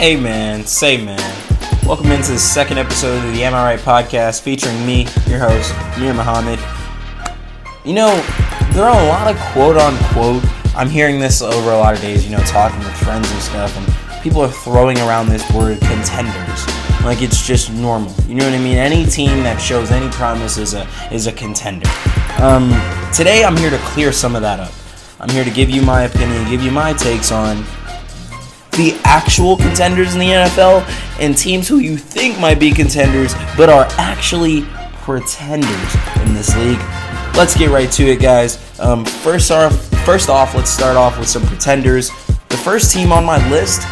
Hey 0.00 0.18
man, 0.18 0.64
say 0.64 0.96
man. 0.96 1.18
Welcome 1.84 2.10
into 2.10 2.32
the 2.32 2.38
second 2.38 2.78
episode 2.78 3.22
of 3.22 3.34
the 3.34 3.44
Am 3.44 3.52
I 3.52 3.74
Right 3.74 3.78
podcast 3.78 4.40
featuring 4.40 4.86
me, 4.86 5.02
your 5.26 5.40
host, 5.40 5.74
Amir 5.98 6.14
Muhammad. 6.14 6.58
You 7.84 7.92
know, 7.92 8.08
there 8.72 8.86
are 8.86 8.98
a 8.98 9.08
lot 9.08 9.28
of 9.30 9.38
quote 9.52 9.76
unquote, 9.76 10.42
I'm 10.74 10.88
hearing 10.88 11.20
this 11.20 11.42
over 11.42 11.72
a 11.72 11.76
lot 11.76 11.92
of 11.92 12.00
days, 12.00 12.24
you 12.24 12.34
know, 12.34 12.42
talking 12.44 12.78
with 12.78 12.96
friends 12.96 13.30
and 13.30 13.42
stuff, 13.42 13.76
and 13.76 14.22
people 14.22 14.40
are 14.40 14.48
throwing 14.48 14.96
around 15.00 15.28
this 15.28 15.44
word 15.52 15.78
contenders. 15.80 16.66
Like 17.04 17.20
it's 17.20 17.46
just 17.46 17.70
normal. 17.70 18.14
You 18.26 18.36
know 18.36 18.46
what 18.46 18.54
I 18.54 18.58
mean? 18.58 18.78
Any 18.78 19.04
team 19.04 19.42
that 19.42 19.58
shows 19.58 19.90
any 19.90 20.08
promise 20.12 20.56
is 20.56 20.72
a 20.72 20.88
is 21.12 21.26
a 21.26 21.32
contender. 21.32 21.90
Um, 22.38 22.70
today 23.12 23.44
I'm 23.44 23.54
here 23.54 23.68
to 23.68 23.78
clear 23.80 24.12
some 24.12 24.34
of 24.34 24.40
that 24.40 24.60
up. 24.60 24.72
I'm 25.20 25.28
here 25.28 25.44
to 25.44 25.50
give 25.50 25.68
you 25.68 25.82
my 25.82 26.04
opinion, 26.04 26.48
give 26.48 26.62
you 26.62 26.70
my 26.70 26.94
takes 26.94 27.30
on 27.30 27.66
the 28.72 28.98
actual 29.04 29.56
contenders 29.56 30.14
in 30.14 30.20
the 30.20 30.26
NFL 30.26 30.82
and 31.18 31.36
teams 31.36 31.68
who 31.68 31.78
you 31.78 31.96
think 31.96 32.38
might 32.38 32.58
be 32.58 32.70
contenders 32.70 33.34
but 33.56 33.68
are 33.68 33.86
actually 33.98 34.62
pretenders 35.02 35.94
in 36.22 36.34
this 36.34 36.56
league. 36.56 36.78
Let's 37.36 37.56
get 37.56 37.70
right 37.70 37.90
to 37.92 38.04
it, 38.04 38.20
guys. 38.20 38.58
Um, 38.80 39.04
first 39.04 39.50
off, 39.50 39.74
first 40.04 40.28
off, 40.28 40.54
let's 40.54 40.70
start 40.70 40.96
off 40.96 41.18
with 41.18 41.28
some 41.28 41.42
pretenders. 41.46 42.10
The 42.48 42.56
first 42.56 42.92
team 42.92 43.12
on 43.12 43.24
my 43.24 43.36
list, 43.50 43.82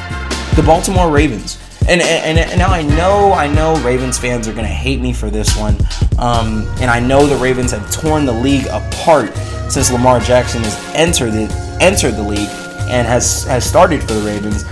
the 0.57 0.63
Baltimore 0.65 1.11
Ravens. 1.11 1.59
And, 1.89 2.03
and, 2.03 2.39
and 2.39 2.59
now 2.59 2.69
I 2.69 2.83
know 2.83 3.33
I 3.33 3.47
know 3.47 3.75
Ravens 3.83 4.19
fans 4.19 4.47
are 4.47 4.53
gonna 4.53 4.67
hate 4.67 5.01
me 5.01 5.15
for 5.15 5.31
this 5.31 5.57
one, 5.57 5.75
um, 6.19 6.69
and 6.81 6.91
I 6.91 7.01
know 7.01 7.27
the 7.27 7.37
Ravens 7.37 7.71
have 7.71 7.91
torn 7.91 8.27
the 8.27 8.33
league 8.33 8.67
apart 8.67 9.35
since 9.71 9.91
Lamar 9.91 10.21
Jackson 10.21 10.63
has 10.65 10.77
entered 10.95 11.31
the 11.31 11.79
entered 11.81 12.13
the 12.13 12.23
league 12.23 12.51
and 12.91 13.07
has 13.07 13.45
has 13.45 13.65
started 13.65 14.03
for 14.03 14.13
the 14.13 14.21
Ravens. 14.21 14.65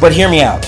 But 0.00 0.12
hear 0.12 0.30
me 0.30 0.42
out. 0.42 0.64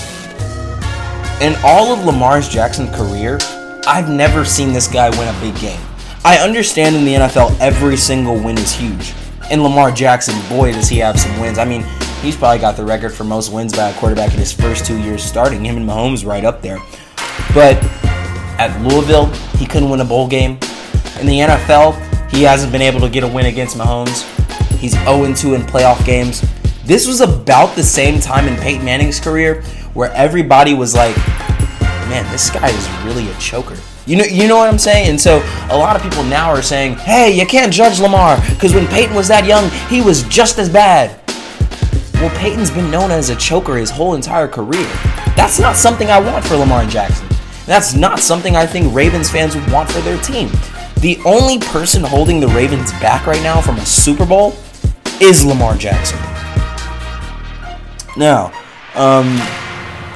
In 1.41 1.55
all 1.63 1.91
of 1.91 2.05
Lamar's 2.05 2.47
Jackson's 2.47 2.95
career, 2.95 3.39
I've 3.87 4.09
never 4.09 4.45
seen 4.45 4.71
this 4.71 4.87
guy 4.87 5.09
win 5.09 5.27
a 5.27 5.39
big 5.41 5.59
game. 5.59 5.81
I 6.23 6.37
understand 6.37 6.95
in 6.95 7.03
the 7.03 7.15
NFL 7.15 7.59
every 7.59 7.97
single 7.97 8.35
win 8.35 8.57
is 8.57 8.71
huge. 8.71 9.13
And 9.51 9.61
Lamar 9.61 9.91
Jackson, 9.91 10.35
boy, 10.47 10.71
does 10.71 10.87
he 10.87 10.99
have 10.99 11.19
some 11.19 11.37
wins. 11.39 11.57
I 11.57 11.65
mean, 11.65 11.83
he's 12.21 12.37
probably 12.37 12.59
got 12.59 12.77
the 12.77 12.85
record 12.85 13.09
for 13.11 13.25
most 13.25 13.51
wins 13.51 13.73
by 13.75 13.89
a 13.89 13.93
quarterback 13.95 14.31
in 14.31 14.39
his 14.39 14.53
first 14.53 14.85
two 14.85 14.97
years 15.01 15.21
starting. 15.21 15.65
Him 15.65 15.77
and 15.77 15.89
Mahomes 15.89 16.25
right 16.25 16.45
up 16.45 16.61
there. 16.61 16.77
But 17.53 17.77
at 18.57 18.79
Louisville, 18.81 19.25
he 19.57 19.65
couldn't 19.65 19.89
win 19.89 19.99
a 19.99 20.05
bowl 20.05 20.27
game. 20.27 20.51
In 21.19 21.27
the 21.27 21.39
NFL, 21.39 22.31
he 22.31 22.43
hasn't 22.43 22.71
been 22.71 22.81
able 22.81 23.01
to 23.01 23.09
get 23.09 23.23
a 23.23 23.27
win 23.27 23.47
against 23.47 23.77
Mahomes. 23.77 24.23
He's 24.77 24.93
0 24.93 25.33
2 25.33 25.55
in 25.55 25.61
playoff 25.63 26.05
games. 26.05 26.41
This 26.85 27.07
was 27.07 27.21
about 27.21 27.75
the 27.75 27.83
same 27.83 28.19
time 28.19 28.47
in 28.47 28.59
Peyton 28.59 28.83
Manning's 28.83 29.19
career 29.19 29.61
where 29.93 30.11
everybody 30.11 30.73
was 30.73 30.93
like, 30.93 31.15
man, 32.09 32.29
this 32.29 32.49
guy 32.49 32.69
is 32.69 33.05
really 33.05 33.29
a 33.29 33.33
choker. 33.35 33.77
You 34.05 34.17
know, 34.17 34.25
you 34.25 34.49
know 34.49 34.57
what 34.57 34.67
I'm 34.67 34.77
saying? 34.77 35.09
And 35.09 35.21
so 35.21 35.37
a 35.69 35.77
lot 35.77 35.95
of 35.95 36.03
people 36.03 36.25
now 36.25 36.49
are 36.49 36.61
saying, 36.61 36.95
hey, 36.95 37.31
you 37.31 37.45
can't 37.45 37.71
judge 37.71 38.01
Lamar 38.01 38.37
because 38.49 38.73
when 38.73 38.85
Peyton 38.87 39.15
was 39.15 39.29
that 39.29 39.45
young, 39.45 39.69
he 39.89 40.01
was 40.01 40.23
just 40.23 40.59
as 40.59 40.67
bad. 40.67 41.21
Well, 42.15 42.35
Peyton's 42.37 42.69
been 42.69 42.91
known 42.91 43.11
as 43.11 43.29
a 43.29 43.35
choker 43.37 43.77
his 43.77 43.89
whole 43.89 44.13
entire 44.13 44.49
career. 44.49 44.87
That's 45.37 45.59
not 45.59 45.77
something 45.77 46.09
I 46.09 46.19
want 46.19 46.43
for 46.43 46.57
Lamar 46.57 46.85
Jackson. 46.85 47.27
That's 47.65 47.93
not 47.93 48.19
something 48.19 48.57
I 48.57 48.65
think 48.65 48.93
Ravens 48.93 49.29
fans 49.29 49.55
would 49.55 49.71
want 49.71 49.89
for 49.89 50.01
their 50.01 50.21
team. 50.21 50.49
The 50.97 51.17
only 51.25 51.59
person 51.59 52.03
holding 52.03 52.41
the 52.41 52.49
Ravens 52.49 52.91
back 52.93 53.25
right 53.25 53.41
now 53.41 53.61
from 53.61 53.77
a 53.77 53.85
Super 53.85 54.25
Bowl 54.25 54.53
is 55.21 55.45
Lamar 55.45 55.75
Jackson. 55.77 56.32
Now, 58.15 58.47
um, 58.95 59.37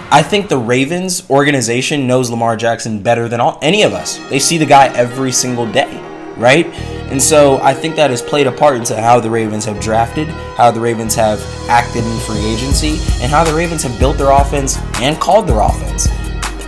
I 0.10 0.24
think 0.24 0.48
the 0.48 0.58
Ravens 0.58 1.30
organization 1.30 2.08
knows 2.08 2.30
Lamar 2.30 2.56
Jackson 2.56 3.02
better 3.02 3.28
than 3.28 3.42
all, 3.42 3.60
any 3.62 3.82
of 3.84 3.94
us. 3.94 4.18
They 4.30 4.40
see 4.40 4.58
the 4.58 4.66
guy 4.66 4.88
every 4.96 5.32
single 5.32 5.70
day, 5.70 6.00
right? 6.38 6.66
And 7.12 7.22
so 7.22 7.58
I 7.62 7.74
think 7.74 7.96
that 7.96 8.10
has 8.10 8.22
played 8.22 8.48
a 8.48 8.52
part 8.52 8.78
into 8.78 8.96
how 8.96 9.20
the 9.20 9.30
Ravens 9.30 9.66
have 9.66 9.80
drafted, 9.80 10.28
how 10.28 10.72
the 10.72 10.80
Ravens 10.80 11.16
have 11.16 11.42
acted 11.68 12.06
in 12.06 12.20
free 12.20 12.46
agency, 12.46 13.00
and 13.22 13.32
how 13.32 13.44
the 13.44 13.54
Ravens 13.54 13.84
have 13.84 14.00
built 14.00 14.18
their 14.18 14.32
offense 14.32 14.78
and 15.02 15.20
called 15.20 15.48
their 15.48 15.60
offense. 15.60 16.08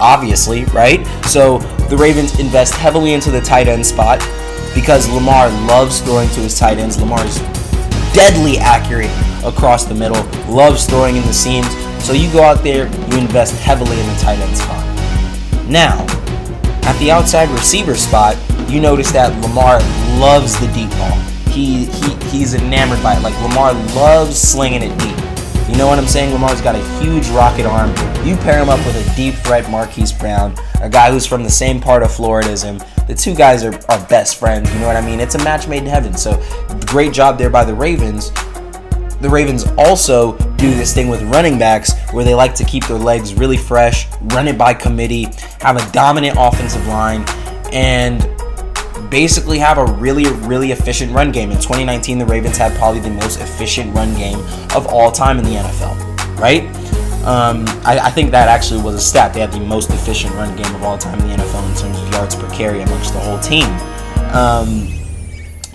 Obviously, 0.01 0.65
right? 0.65 1.05
So 1.25 1.59
the 1.89 1.97
Ravens 1.97 2.39
invest 2.39 2.73
heavily 2.73 3.13
into 3.13 3.31
the 3.31 3.41
tight 3.41 3.67
end 3.67 3.85
spot 3.85 4.19
because 4.73 5.09
Lamar 5.09 5.49
loves 5.67 6.01
throwing 6.01 6.29
to 6.29 6.41
his 6.41 6.57
tight 6.57 6.77
ends. 6.77 6.99
Lamar 6.99 7.23
is 7.25 7.37
deadly 8.13 8.57
accurate 8.57 9.11
across 9.43 9.85
the 9.85 9.95
middle, 9.95 10.21
loves 10.47 10.85
throwing 10.85 11.15
in 11.15 11.23
the 11.23 11.33
seams. 11.33 11.67
So 12.03 12.13
you 12.13 12.31
go 12.31 12.43
out 12.43 12.63
there, 12.63 12.87
you 12.87 13.17
invest 13.17 13.55
heavily 13.61 13.99
in 13.99 14.07
the 14.07 14.15
tight 14.15 14.39
end 14.39 14.57
spot. 14.57 14.85
Now, 15.67 16.05
at 16.83 16.97
the 16.99 17.11
outside 17.11 17.49
receiver 17.49 17.95
spot, 17.95 18.37
you 18.67 18.79
notice 18.79 19.11
that 19.11 19.29
Lamar 19.41 19.79
loves 20.19 20.59
the 20.59 20.67
deep 20.73 20.89
ball. 20.91 21.17
He, 21.51 21.85
he 21.85 22.15
he's 22.29 22.53
enamored 22.53 23.01
by 23.01 23.17
it. 23.17 23.21
Like 23.21 23.39
Lamar 23.41 23.73
loves 23.95 24.39
slinging 24.39 24.81
it 24.83 24.97
deep. 24.99 25.17
You 25.69 25.77
know 25.77 25.87
what 25.87 25.99
I'm 25.99 26.07
saying? 26.07 26.33
Lamar's 26.33 26.61
got 26.61 26.75
a 26.75 26.99
huge 26.99 27.27
rocket 27.29 27.65
arm. 27.65 27.89
You 28.25 28.35
pair 28.37 28.59
him 28.59 28.69
up 28.69 28.83
with 28.87 28.95
a 28.95 29.15
deep 29.15 29.35
threat 29.35 29.69
Marquise 29.69 30.11
Brown, 30.11 30.55
a 30.81 30.89
guy 30.89 31.11
who's 31.11 31.27
from 31.27 31.43
the 31.43 31.49
same 31.49 31.79
part 31.79 32.01
of 32.01 32.11
Florida 32.11 32.49
as 32.49 32.63
him. 32.63 32.79
The 33.07 33.13
two 33.13 33.35
guys 33.35 33.63
are, 33.63 33.73
are 33.89 34.07
best 34.07 34.37
friends. 34.37 34.71
You 34.73 34.79
know 34.79 34.87
what 34.87 34.95
I 34.95 35.01
mean? 35.01 35.19
It's 35.19 35.35
a 35.35 35.43
match 35.43 35.67
made 35.67 35.83
in 35.83 35.87
heaven. 35.87 36.15
So 36.15 36.41
great 36.87 37.13
job 37.13 37.37
there 37.37 37.51
by 37.51 37.65
the 37.65 37.73
Ravens. 37.73 38.31
The 39.21 39.29
Ravens 39.29 39.65
also 39.77 40.37
do 40.55 40.73
this 40.73 40.93
thing 40.93 41.09
with 41.09 41.21
running 41.23 41.59
backs 41.59 41.91
where 42.11 42.23
they 42.23 42.33
like 42.33 42.55
to 42.55 42.63
keep 42.63 42.85
their 42.87 42.97
legs 42.97 43.33
really 43.33 43.57
fresh, 43.57 44.07
run 44.33 44.47
it 44.47 44.57
by 44.57 44.73
committee, 44.73 45.27
have 45.59 45.75
a 45.75 45.91
dominant 45.91 46.37
offensive 46.39 46.85
line, 46.87 47.25
and 47.73 48.21
basically 49.09 49.57
have 49.59 49.77
a 49.77 49.85
really, 49.85 50.31
really 50.47 50.71
efficient 50.71 51.11
run 51.11 51.31
game. 51.31 51.51
In 51.51 51.57
2019, 51.57 52.19
the 52.19 52.25
Ravens 52.25 52.57
had 52.57 52.75
probably 52.77 53.01
the 53.01 53.09
most 53.09 53.41
efficient 53.41 53.93
run 53.93 54.13
game 54.15 54.39
of 54.75 54.87
all 54.87 55.11
time 55.11 55.37
in 55.37 55.43
the 55.43 55.51
NFL, 55.51 56.39
right? 56.39 56.63
Um, 57.25 57.65
I, 57.85 57.99
I, 58.03 58.11
think 58.11 58.31
that 58.31 58.47
actually 58.47 58.81
was 58.81 58.95
a 58.95 58.99
stat. 58.99 59.33
They 59.33 59.41
had 59.41 59.51
the 59.51 59.59
most 59.59 59.89
efficient 59.89 60.33
run 60.35 60.55
game 60.55 60.73
of 60.73 60.83
all 60.83 60.97
time 60.97 61.19
in 61.19 61.27
the 61.27 61.35
NFL 61.35 61.69
in 61.69 61.75
terms 61.75 61.99
of 61.99 62.11
yards 62.13 62.33
per 62.33 62.49
carry 62.49 62.81
amongst 62.81 63.13
the 63.13 63.19
whole 63.19 63.37
team. 63.39 63.65
Um, 64.33 64.87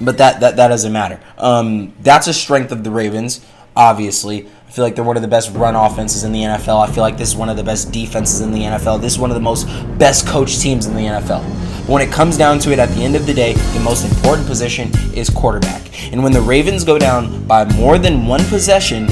but 0.01 0.19
that, 0.19 0.41
that 0.41 0.57
that 0.57 0.69
doesn't 0.69 0.93
matter. 0.93 1.21
Um, 1.39 1.95
that's 2.01 2.27
a 2.27 2.35
strength 2.35 2.73
of 2.73 2.85
the 2.85 2.91
Ravens, 2.91 3.45
obviously. 3.77 4.47
I 4.67 4.71
feel 4.71 4.85
like 4.85 4.97
they're 4.97 5.05
one 5.05 5.17
of 5.17 5.23
the 5.23 5.29
best 5.29 5.55
run 5.55 5.77
offenses 5.77 6.25
in 6.25 6.33
the 6.33 6.41
NFL. 6.41 6.89
I 6.89 6.93
feel 6.93 7.03
like 7.03 7.17
this 7.17 7.29
is 7.29 7.37
one 7.37 7.49
of 7.49 7.57
the 7.57 7.63
best 7.63 7.93
defenses 7.93 8.41
in 8.41 8.51
the 8.51 8.61
NFL. 8.61 9.01
This 9.01 9.13
is 9.13 9.19
one 9.19 9.31
of 9.31 9.37
the 9.37 9.41
most 9.41 9.67
best 9.99 10.27
coached 10.27 10.61
teams 10.61 10.87
in 10.87 10.95
the 10.95 11.03
NFL. 11.03 11.43
But 11.87 11.89
when 11.89 12.03
it 12.03 12.13
comes 12.13 12.37
down 12.37 12.59
to 12.61 12.73
it, 12.73 12.79
at 12.81 12.89
the 12.89 13.05
end 13.05 13.15
of 13.15 13.25
the 13.25 13.35
day, 13.35 13.53
the 13.53 13.81
most 13.81 14.05
important 14.05 14.49
position 14.49 14.91
is 15.15 15.31
quarterback. 15.31 16.13
And 16.13 16.23
when 16.25 16.33
the 16.33 16.41
Ravens 16.41 16.83
go 16.83 16.99
down 16.99 17.47
by 17.47 17.65
more 17.75 17.99
than 17.99 18.27
one 18.27 18.45
possession, 18.47 19.07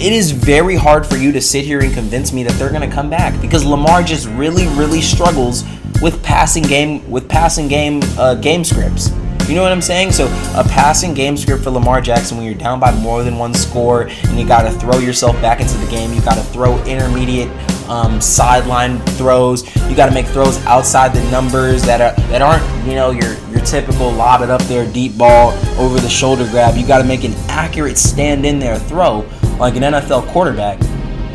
it 0.00 0.12
is 0.12 0.30
very 0.30 0.76
hard 0.76 1.04
for 1.04 1.16
you 1.16 1.32
to 1.32 1.40
sit 1.40 1.64
here 1.64 1.80
and 1.80 1.92
convince 1.92 2.32
me 2.32 2.42
that 2.44 2.52
they're 2.52 2.70
going 2.70 2.88
to 2.88 2.94
come 2.94 3.10
back 3.10 3.38
because 3.42 3.64
Lamar 3.64 4.02
just 4.02 4.28
really, 4.28 4.66
really 4.68 5.02
struggles 5.02 5.64
with 6.00 6.22
passing 6.22 6.62
game 6.62 7.10
with 7.10 7.28
passing 7.28 7.68
game 7.68 8.00
uh, 8.18 8.34
game 8.34 8.64
scripts. 8.64 9.10
You 9.50 9.56
know 9.56 9.62
what 9.62 9.72
I'm 9.72 9.82
saying? 9.82 10.12
So 10.12 10.26
a 10.54 10.62
passing 10.62 11.12
game 11.12 11.36
script 11.36 11.64
for 11.64 11.70
Lamar 11.70 12.00
Jackson 12.00 12.36
when 12.36 12.46
you're 12.46 12.54
down 12.54 12.78
by 12.78 12.92
more 12.92 13.24
than 13.24 13.36
one 13.36 13.52
score 13.52 14.02
and 14.02 14.38
you 14.38 14.46
got 14.46 14.62
to 14.62 14.70
throw 14.70 15.00
yourself 15.00 15.34
back 15.42 15.60
into 15.60 15.76
the 15.78 15.90
game. 15.90 16.12
You 16.12 16.20
got 16.22 16.36
to 16.36 16.40
throw 16.40 16.80
intermediate 16.84 17.48
um, 17.88 18.20
sideline 18.20 19.00
throws. 19.16 19.64
You 19.88 19.96
got 19.96 20.06
to 20.06 20.14
make 20.14 20.26
throws 20.26 20.64
outside 20.66 21.12
the 21.12 21.30
numbers 21.32 21.82
that 21.82 22.00
are 22.00 22.14
that 22.28 22.42
aren't 22.42 22.64
you 22.86 22.94
know 22.94 23.10
your 23.10 23.34
your 23.48 23.60
typical 23.62 24.12
lob 24.12 24.42
it 24.42 24.50
up 24.50 24.62
there 24.62 24.86
deep 24.92 25.18
ball 25.18 25.50
over 25.80 25.98
the 25.98 26.08
shoulder 26.08 26.46
grab. 26.50 26.76
You 26.76 26.86
got 26.86 26.98
to 26.98 27.04
make 27.04 27.24
an 27.24 27.34
accurate 27.48 27.98
stand 27.98 28.46
in 28.46 28.60
there 28.60 28.78
throw 28.78 29.28
like 29.58 29.74
an 29.74 29.82
NFL 29.82 30.28
quarterback. 30.28 30.78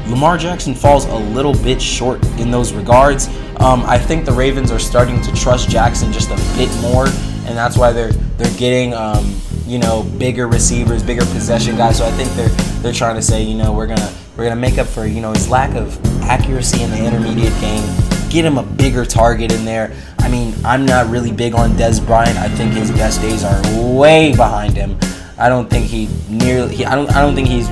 Lamar 0.08 0.38
Jackson 0.38 0.74
falls 0.74 1.04
a 1.04 1.18
little 1.18 1.54
bit 1.54 1.82
short 1.82 2.26
in 2.40 2.50
those 2.50 2.72
regards. 2.72 3.28
Um, 3.58 3.84
I 3.86 3.98
think 3.98 4.24
the 4.24 4.32
Ravens 4.32 4.72
are 4.72 4.80
starting 4.80 5.20
to 5.22 5.34
trust 5.34 5.70
Jackson 5.70 6.14
just 6.14 6.30
a 6.32 6.58
bit 6.58 6.74
more 6.80 7.08
and 7.46 7.58
that's 7.58 7.78
why 7.78 7.92
they're 7.92 8.12
they're 8.12 8.58
getting 8.58 8.94
um, 8.94 9.36
you 9.66 9.80
know 9.80 10.04
bigger 10.18 10.48
receivers, 10.48 11.04
bigger 11.04 11.26
possession 11.26 11.76
guys. 11.78 11.98
So 11.98 12.06
I 12.06 12.12
think 12.12 12.30
they're 12.32 12.50
they're 12.82 12.94
trying 12.94 13.16
to 13.16 13.22
say 13.22 13.44
you 13.44 13.56
know 13.56 13.74
we're 13.74 13.88
gonna 13.88 14.14
we're 14.36 14.44
gonna 14.44 14.60
make 14.60 14.78
up 14.78 14.88
for 14.88 15.06
you 15.06 15.22
know 15.22 15.32
his 15.32 15.50
lack 15.50 15.76
of 15.76 16.04
accuracy 16.24 16.84
in 16.84 16.92
the 16.92 17.06
intermediate 17.06 17.54
game, 17.62 17.84
get 18.30 18.46
him 18.46 18.58
a 18.58 18.64
bigger 18.64 19.06
target 19.06 19.52
in 19.52 19.66
there. 19.66 19.96
I 20.20 20.30
mean, 20.30 20.54
I'm 20.66 20.86
not 20.86 21.10
really 21.10 21.32
big 21.32 21.54
on 21.54 21.72
Dez 21.72 22.06
Bryant. 22.06 22.38
I 22.38 22.50
think 22.50 22.74
his 22.74 22.92
best 22.92 23.22
days 23.22 23.44
are 23.44 23.62
way 23.94 24.36
behind 24.36 24.74
him. 24.74 24.98
I 25.38 25.50
don't 25.50 25.70
think 25.70 25.86
he 25.86 26.10
nearly. 26.30 26.76
He, 26.76 26.86
I 26.86 26.96
don't. 26.96 27.10
I 27.16 27.22
don't 27.22 27.36
think 27.36 27.48
he's 27.48 27.70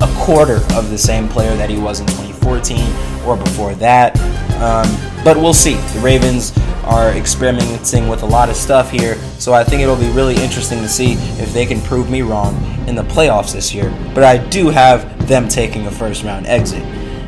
a 0.00 0.14
quarter 0.18 0.56
of 0.74 0.90
the 0.90 0.98
same 0.98 1.28
player 1.28 1.56
that 1.56 1.68
he 1.68 1.78
was 1.78 2.00
in 2.00 2.06
2014 2.06 3.26
or 3.26 3.36
before 3.36 3.74
that. 3.76 4.18
Um, 4.60 4.88
but 5.24 5.36
we'll 5.36 5.54
see. 5.54 5.74
The 5.94 6.00
Ravens 6.00 6.52
are 6.88 7.10
experimenting 7.10 8.08
with 8.08 8.22
a 8.22 8.26
lot 8.26 8.48
of 8.48 8.56
stuff 8.56 8.90
here, 8.90 9.16
so 9.38 9.52
I 9.52 9.62
think 9.62 9.82
it'll 9.82 9.94
be 9.94 10.10
really 10.10 10.34
interesting 10.36 10.80
to 10.80 10.88
see 10.88 11.12
if 11.40 11.52
they 11.52 11.66
can 11.66 11.80
prove 11.82 12.10
me 12.10 12.22
wrong 12.22 12.56
in 12.88 12.94
the 12.94 13.02
playoffs 13.02 13.52
this 13.52 13.74
year. 13.74 13.90
But 14.14 14.24
I 14.24 14.38
do 14.48 14.70
have 14.70 15.28
them 15.28 15.48
taking 15.48 15.86
a 15.86 15.90
first 15.90 16.24
round 16.24 16.46
exit. 16.46 16.82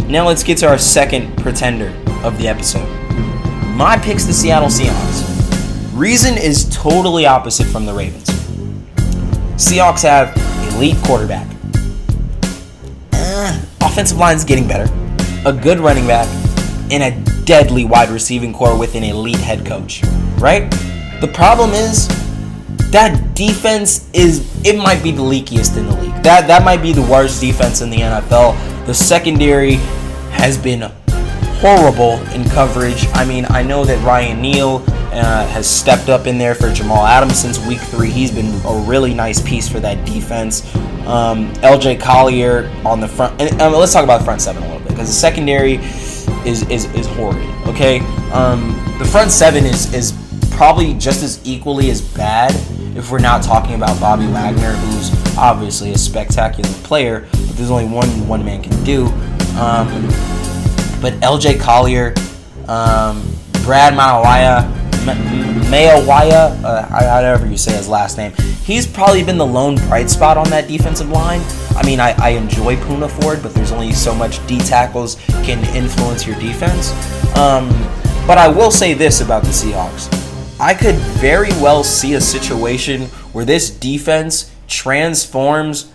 Now 0.08 0.26
let's 0.26 0.42
get 0.42 0.56
to 0.58 0.68
our 0.68 0.78
second 0.78 1.36
pretender 1.36 1.88
of 2.24 2.38
the 2.38 2.48
episode. 2.48 2.88
My 3.76 3.98
pick's 3.98 4.24
the 4.24 4.32
Seattle 4.32 4.68
Seahawks. 4.68 5.26
Reason 5.94 6.38
is 6.38 6.68
totally 6.74 7.26
opposite 7.26 7.66
from 7.66 7.84
the 7.84 7.92
Ravens. 7.92 8.28
Seahawks 9.56 10.02
have 10.02 10.34
elite 10.74 10.96
quarterback. 11.04 11.46
Uh, 13.12 13.62
offensive 13.82 14.16
line 14.16 14.36
is 14.36 14.44
getting 14.44 14.66
better. 14.66 14.90
A 15.46 15.52
good 15.52 15.78
running 15.78 16.06
back 16.06 16.26
and 16.90 17.02
a 17.02 17.29
deadly 17.50 17.84
wide 17.84 18.10
receiving 18.10 18.52
core 18.54 18.78
with 18.78 18.94
an 18.94 19.02
elite 19.02 19.40
head 19.40 19.66
coach. 19.66 20.04
Right? 20.38 20.70
The 21.20 21.28
problem 21.34 21.70
is 21.70 22.06
that 22.92 23.34
defense 23.34 24.08
is 24.12 24.48
it 24.64 24.78
might 24.78 25.02
be 25.02 25.10
the 25.10 25.22
leakiest 25.22 25.76
in 25.76 25.86
the 25.86 25.96
league. 25.96 26.22
That 26.22 26.46
that 26.46 26.64
might 26.64 26.80
be 26.80 26.92
the 26.92 27.02
worst 27.02 27.40
defense 27.40 27.80
in 27.80 27.90
the 27.90 27.96
NFL. 27.96 28.86
The 28.86 28.94
secondary 28.94 29.74
has 30.30 30.56
been 30.56 30.92
horrible 31.58 32.20
in 32.30 32.48
coverage. 32.50 33.08
I 33.14 33.24
mean, 33.24 33.46
I 33.50 33.64
know 33.64 33.84
that 33.84 34.00
Ryan 34.06 34.40
Neal 34.40 34.84
uh, 35.12 35.44
has 35.48 35.68
stepped 35.68 36.08
up 36.08 36.28
in 36.28 36.38
there 36.38 36.54
for 36.54 36.72
Jamal 36.72 37.04
Adams 37.04 37.36
since 37.36 37.58
week 37.66 37.80
three. 37.80 38.10
He's 38.10 38.30
been 38.30 38.54
a 38.64 38.84
really 38.86 39.12
nice 39.12 39.42
piece 39.42 39.68
for 39.68 39.80
that 39.80 40.06
defense. 40.06 40.64
Um, 41.04 41.52
LJ 41.54 42.00
Collier 42.00 42.70
on 42.84 43.00
the 43.00 43.08
front. 43.08 43.40
And 43.40 43.74
let's 43.74 43.92
talk 43.92 44.04
about 44.04 44.18
the 44.18 44.24
front 44.24 44.40
seven 44.40 44.62
a 44.62 44.66
little 44.66 44.82
bit 44.82 44.90
because 44.90 45.08
the 45.08 45.14
secondary 45.14 45.78
is 46.46 46.68
is, 46.68 46.86
is 46.94 47.06
horrid. 47.06 47.48
Okay, 47.66 48.00
um, 48.32 48.74
the 48.98 49.04
front 49.04 49.30
seven 49.30 49.64
is 49.64 49.92
is 49.94 50.12
probably 50.50 50.94
just 50.94 51.22
as 51.22 51.40
equally 51.44 51.90
as 51.90 52.00
bad 52.00 52.54
if 52.96 53.10
we're 53.10 53.18
not 53.18 53.42
talking 53.42 53.74
about 53.74 53.98
Bobby 54.00 54.26
Wagner, 54.26 54.72
who's 54.72 55.10
obviously 55.38 55.92
a 55.92 55.98
spectacular 55.98 56.68
player, 56.82 57.20
but 57.30 57.56
there's 57.56 57.70
only 57.70 57.86
one 57.86 58.08
one 58.28 58.44
man 58.44 58.62
can 58.62 58.84
do. 58.84 59.06
Um, 59.58 59.88
but 61.00 61.14
LJ 61.20 61.60
Collier, 61.60 62.14
um, 62.68 63.22
Brad 63.64 63.94
Manawaya, 63.94 64.70
Mayawaya, 65.70 66.62
uh, 66.62 66.86
however 66.86 67.46
you 67.46 67.56
say 67.56 67.72
his 67.72 67.88
last 67.88 68.18
name, 68.18 68.32
he's 68.64 68.86
probably 68.86 69.22
been 69.22 69.38
the 69.38 69.46
lone 69.46 69.76
bright 69.88 70.10
spot 70.10 70.36
on 70.36 70.48
that 70.50 70.68
defensive 70.68 71.08
line. 71.08 71.40
I 71.80 71.86
mean, 71.86 71.98
I, 71.98 72.14
I 72.18 72.28
enjoy 72.30 72.76
Poona 72.76 73.10
Ford, 73.10 73.42
but 73.42 73.54
there's 73.54 73.72
only 73.72 73.92
so 73.92 74.14
much 74.14 74.46
D 74.46 74.58
tackles 74.58 75.14
can 75.44 75.64
influence 75.74 76.26
your 76.26 76.38
defense. 76.38 76.92
Um, 77.38 77.68
but 78.26 78.36
I 78.36 78.48
will 78.48 78.70
say 78.70 78.92
this 78.92 79.22
about 79.22 79.44
the 79.44 79.48
Seahawks. 79.48 80.08
I 80.60 80.74
could 80.74 80.96
very 80.96 81.48
well 81.52 81.82
see 81.82 82.14
a 82.14 82.20
situation 82.20 83.06
where 83.32 83.46
this 83.46 83.70
defense 83.70 84.54
transforms 84.68 85.90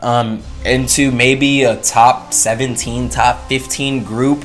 um, 0.00 0.42
into 0.64 1.12
maybe 1.12 1.62
a 1.62 1.80
top 1.82 2.32
17, 2.32 3.08
top 3.08 3.48
15 3.48 4.02
group. 4.02 4.44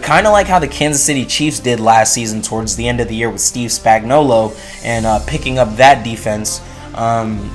Kind 0.00 0.26
of 0.26 0.32
like 0.32 0.46
how 0.46 0.58
the 0.58 0.68
Kansas 0.68 1.04
City 1.04 1.26
Chiefs 1.26 1.60
did 1.60 1.78
last 1.78 2.14
season 2.14 2.40
towards 2.40 2.74
the 2.76 2.88
end 2.88 3.00
of 3.00 3.08
the 3.08 3.14
year 3.14 3.28
with 3.28 3.42
Steve 3.42 3.68
Spagnuolo 3.68 4.56
and 4.82 5.04
uh, 5.04 5.20
picking 5.26 5.58
up 5.58 5.76
that 5.76 6.04
defense. 6.04 6.62
Um, 6.94 7.50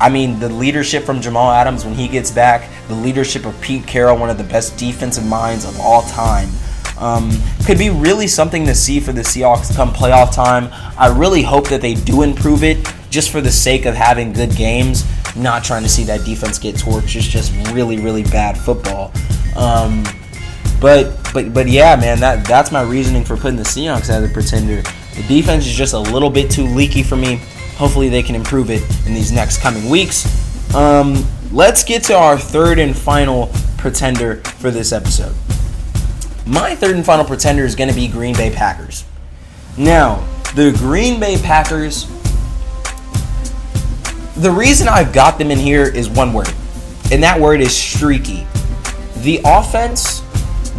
I 0.00 0.08
mean, 0.08 0.38
the 0.38 0.48
leadership 0.48 1.04
from 1.04 1.20
Jamal 1.20 1.50
Adams 1.50 1.84
when 1.84 1.94
he 1.94 2.08
gets 2.08 2.30
back, 2.30 2.68
the 2.88 2.94
leadership 2.94 3.46
of 3.46 3.58
Pete 3.60 3.86
Carroll, 3.86 4.18
one 4.18 4.30
of 4.30 4.38
the 4.38 4.44
best 4.44 4.76
defensive 4.76 5.24
minds 5.24 5.64
of 5.64 5.78
all 5.80 6.02
time. 6.02 6.48
Um, 6.98 7.32
could 7.66 7.78
be 7.78 7.90
really 7.90 8.26
something 8.26 8.66
to 8.66 8.74
see 8.74 9.00
for 9.00 9.12
the 9.12 9.22
Seahawks 9.22 9.74
come 9.74 9.90
playoff 9.90 10.34
time. 10.34 10.68
I 10.98 11.08
really 11.08 11.42
hope 11.42 11.68
that 11.68 11.80
they 11.80 11.94
do 11.94 12.22
improve 12.22 12.62
it 12.62 12.86
just 13.10 13.30
for 13.30 13.40
the 13.40 13.50
sake 13.50 13.84
of 13.84 13.94
having 13.94 14.32
good 14.32 14.54
games, 14.54 15.04
not 15.36 15.64
trying 15.64 15.82
to 15.82 15.88
see 15.88 16.04
that 16.04 16.24
defense 16.24 16.58
get 16.58 16.76
torched. 16.76 17.16
It's 17.16 17.26
just 17.26 17.52
really, 17.72 17.98
really 17.98 18.22
bad 18.24 18.56
football. 18.56 19.12
Um, 19.56 20.04
but 20.80 21.18
but 21.32 21.54
but 21.54 21.68
yeah, 21.68 21.96
man, 21.96 22.20
that 22.20 22.46
that's 22.46 22.70
my 22.70 22.82
reasoning 22.82 23.24
for 23.24 23.36
putting 23.36 23.56
the 23.56 23.64
Seahawks 23.64 24.10
as 24.10 24.22
a 24.22 24.32
pretender. 24.32 24.82
The 25.14 25.24
defense 25.28 25.66
is 25.66 25.74
just 25.74 25.94
a 25.94 25.98
little 25.98 26.30
bit 26.30 26.50
too 26.50 26.66
leaky 26.66 27.02
for 27.02 27.16
me. 27.16 27.40
Hopefully, 27.76 28.08
they 28.08 28.22
can 28.22 28.34
improve 28.34 28.70
it 28.70 28.82
in 29.06 29.14
these 29.14 29.32
next 29.32 29.60
coming 29.60 29.88
weeks. 29.88 30.74
Um, 30.74 31.24
let's 31.52 31.84
get 31.84 32.04
to 32.04 32.14
our 32.14 32.38
third 32.38 32.78
and 32.78 32.96
final 32.96 33.50
pretender 33.78 34.36
for 34.36 34.70
this 34.70 34.92
episode. 34.92 35.34
My 36.46 36.74
third 36.74 36.96
and 36.96 37.04
final 37.04 37.24
pretender 37.24 37.64
is 37.64 37.74
going 37.74 37.88
to 37.88 37.94
be 37.94 38.06
Green 38.08 38.34
Bay 38.34 38.50
Packers. 38.50 39.04
Now, 39.76 40.26
the 40.54 40.72
Green 40.78 41.18
Bay 41.18 41.36
Packers, 41.36 42.06
the 44.36 44.50
reason 44.50 44.88
I've 44.88 45.12
got 45.12 45.38
them 45.38 45.50
in 45.50 45.58
here 45.58 45.84
is 45.84 46.08
one 46.08 46.32
word, 46.32 46.52
and 47.10 47.22
that 47.22 47.40
word 47.40 47.60
is 47.60 47.76
streaky. 47.76 48.46
The 49.18 49.40
offense, 49.44 50.22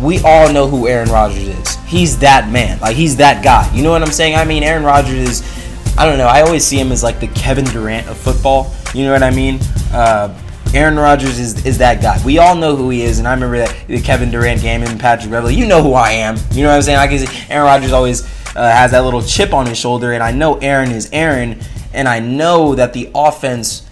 we 0.02 0.20
all 0.24 0.52
know 0.52 0.68
who 0.68 0.88
Aaron 0.88 1.10
Rodgers 1.10 1.48
is. 1.48 1.76
He's 1.86 2.20
that 2.20 2.50
man. 2.52 2.80
Like, 2.80 2.96
he's 2.96 3.18
that 3.18 3.44
guy. 3.44 3.74
You 3.76 3.84
know 3.84 3.92
what 3.92 4.02
I'm 4.02 4.12
saying? 4.12 4.36
I 4.36 4.46
mean, 4.46 4.64
Aaron 4.64 4.84
Rodgers 4.84 5.14
is, 5.14 5.65
I 5.98 6.06
don't 6.06 6.18
know, 6.18 6.28
I 6.28 6.42
always 6.42 6.66
see 6.66 6.80
him 6.80 6.92
as 6.92 7.04
like 7.04 7.20
the 7.20 7.28
Kevin 7.28 7.66
Durant 7.66 8.08
of 8.08 8.18
football. 8.18 8.74
You 8.94 9.06
know 9.06 9.14
what 9.14 9.24
I 9.24 9.32
mean? 9.32 9.60
Uh, 9.92 10.38
Aaron 10.74 10.98
Rodgers 10.98 11.40
is, 11.40 11.66
is 11.66 11.78
that 11.78 12.02
guy. 12.02 12.22
We 12.26 12.38
all 12.38 12.54
know 12.56 12.76
who 12.76 12.90
he 12.90 13.04
is, 13.04 13.20
and 13.20 13.28
I 13.28 13.34
remember 13.34 13.60
that 13.60 13.88
the 13.88 14.02
Kevin 14.02 14.30
Durant 14.30 14.62
game 14.62 14.84
and 14.84 15.00
Patrick 15.00 15.32
Beverley. 15.32 15.56
You 15.56 15.66
know 15.66 15.82
who 15.82 15.94
I 15.94 16.12
am. 16.12 16.36
You 16.52 16.64
know 16.64 16.70
what 16.70 16.76
I'm 16.76 16.82
saying? 16.82 16.98
I 16.98 17.08
can 17.08 17.20
see 17.26 17.46
Aaron 17.50 17.66
Rodgers 17.66 17.94
always 17.94 18.24
uh, 18.56 18.70
has 18.70 18.92
that 18.92 19.06
little 19.06 19.22
chip 19.22 19.54
on 19.54 19.68
his 19.68 19.78
shoulder, 19.78 20.12
and 20.12 20.22
I 20.22 20.32
know 20.32 20.58
Aaron 20.58 20.92
is 20.92 21.10
Aaron, 21.14 21.60
and 21.94 22.10
I 22.10 22.20
know 22.20 22.76
that 22.76 22.92
the 22.92 23.10
offense 23.16 23.88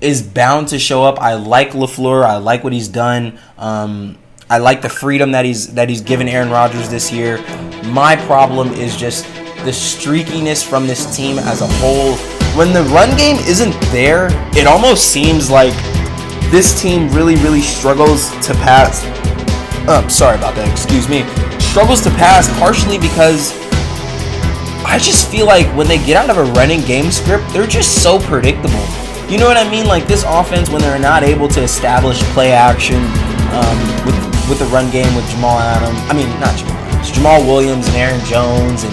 is 0.00 0.22
bound 0.22 0.68
to 0.68 0.78
show 0.78 1.04
up. 1.04 1.20
I 1.20 1.34
like 1.34 1.70
LaFleur. 1.70 2.24
I 2.24 2.36
like 2.38 2.64
what 2.64 2.72
he's 2.72 2.88
done. 2.88 3.38
Um, 3.56 4.18
I 4.50 4.58
like 4.58 4.82
the 4.82 4.88
freedom 4.88 5.32
that 5.32 5.44
he's 5.44 5.74
that 5.74 5.88
he's 5.88 6.00
given 6.00 6.28
Aaron 6.28 6.50
Rodgers 6.50 6.88
this 6.88 7.12
year. 7.12 7.38
My 7.84 8.16
problem 8.16 8.72
is 8.72 8.96
just 8.96 9.24
the 9.64 9.70
streakiness 9.70 10.66
from 10.66 10.86
this 10.86 11.16
team 11.16 11.38
as 11.38 11.60
a 11.60 11.66
whole. 11.66 12.16
When 12.56 12.72
the 12.72 12.82
run 12.84 13.16
game 13.16 13.36
isn't 13.46 13.72
there, 13.90 14.28
it 14.56 14.66
almost 14.66 15.10
seems 15.10 15.50
like 15.50 15.74
this 16.50 16.80
team 16.80 17.08
really, 17.10 17.36
really 17.36 17.62
struggles 17.62 18.30
to 18.46 18.54
pass. 18.54 19.04
Um, 19.88 20.08
sorry 20.08 20.36
about 20.36 20.54
that, 20.54 20.70
excuse 20.70 21.08
me. 21.08 21.24
Struggles 21.58 22.00
to 22.02 22.10
pass 22.10 22.48
partially 22.58 22.98
because 22.98 23.52
I 24.84 24.98
just 25.00 25.30
feel 25.30 25.46
like 25.46 25.66
when 25.76 25.88
they 25.88 25.98
get 25.98 26.16
out 26.16 26.30
of 26.30 26.36
a 26.36 26.44
running 26.52 26.82
game 26.82 27.10
script, 27.10 27.44
they're 27.52 27.66
just 27.66 28.02
so 28.02 28.18
predictable. 28.18 28.84
You 29.28 29.38
know 29.38 29.46
what 29.46 29.56
I 29.56 29.68
mean? 29.68 29.86
Like 29.86 30.06
this 30.06 30.22
offense, 30.28 30.68
when 30.68 30.82
they're 30.82 30.98
not 30.98 31.22
able 31.22 31.48
to 31.48 31.62
establish 31.62 32.22
play 32.34 32.52
action 32.52 33.00
um, 33.56 33.78
with 34.04 34.14
with 34.48 34.58
the 34.58 34.66
run 34.66 34.90
game 34.90 35.14
with 35.16 35.28
Jamal 35.30 35.58
Adams. 35.58 35.98
I 36.10 36.12
mean, 36.12 36.28
not 36.38 36.56
Jamal 36.58 36.76
Adams, 36.76 37.10
Jamaal 37.10 37.46
Williams 37.46 37.88
and 37.88 37.96
Aaron 37.96 38.24
Jones, 38.26 38.84
and 38.84 38.92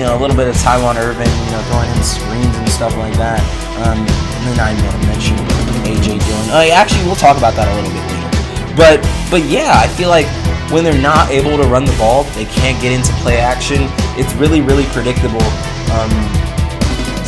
you 0.00 0.06
know 0.06 0.16
a 0.16 0.20
little 0.20 0.34
bit 0.34 0.48
of 0.48 0.56
Tiawan 0.56 0.96
Irvin, 0.96 1.28
you 1.28 1.50
know, 1.52 1.60
throwing 1.68 1.92
in 1.92 2.00
screens 2.00 2.56
and 2.56 2.68
stuff 2.72 2.96
like 2.96 3.12
that. 3.20 3.44
Um, 3.84 4.00
and 4.00 4.42
then 4.48 4.56
I 4.56 4.72
mentioned 5.04 5.36
AJ 5.84 6.24
Dillon. 6.24 6.48
Uh, 6.48 6.72
actually, 6.72 7.04
we'll 7.04 7.20
talk 7.20 7.36
about 7.36 7.52
that 7.60 7.68
a 7.68 7.74
little 7.76 7.92
bit 7.92 8.00
later. 8.08 8.32
But 8.72 8.96
but 9.28 9.44
yeah, 9.44 9.76
I 9.76 9.92
feel 9.92 10.08
like 10.08 10.24
when 10.72 10.88
they're 10.88 10.96
not 10.96 11.28
able 11.28 11.60
to 11.60 11.68
run 11.68 11.84
the 11.84 11.92
ball, 12.00 12.24
they 12.32 12.48
can't 12.48 12.80
get 12.80 12.96
into 12.96 13.12
play 13.20 13.44
action. 13.44 13.92
It's 14.16 14.32
really 14.40 14.64
really 14.64 14.88
predictable 14.96 15.44
um, 15.92 16.08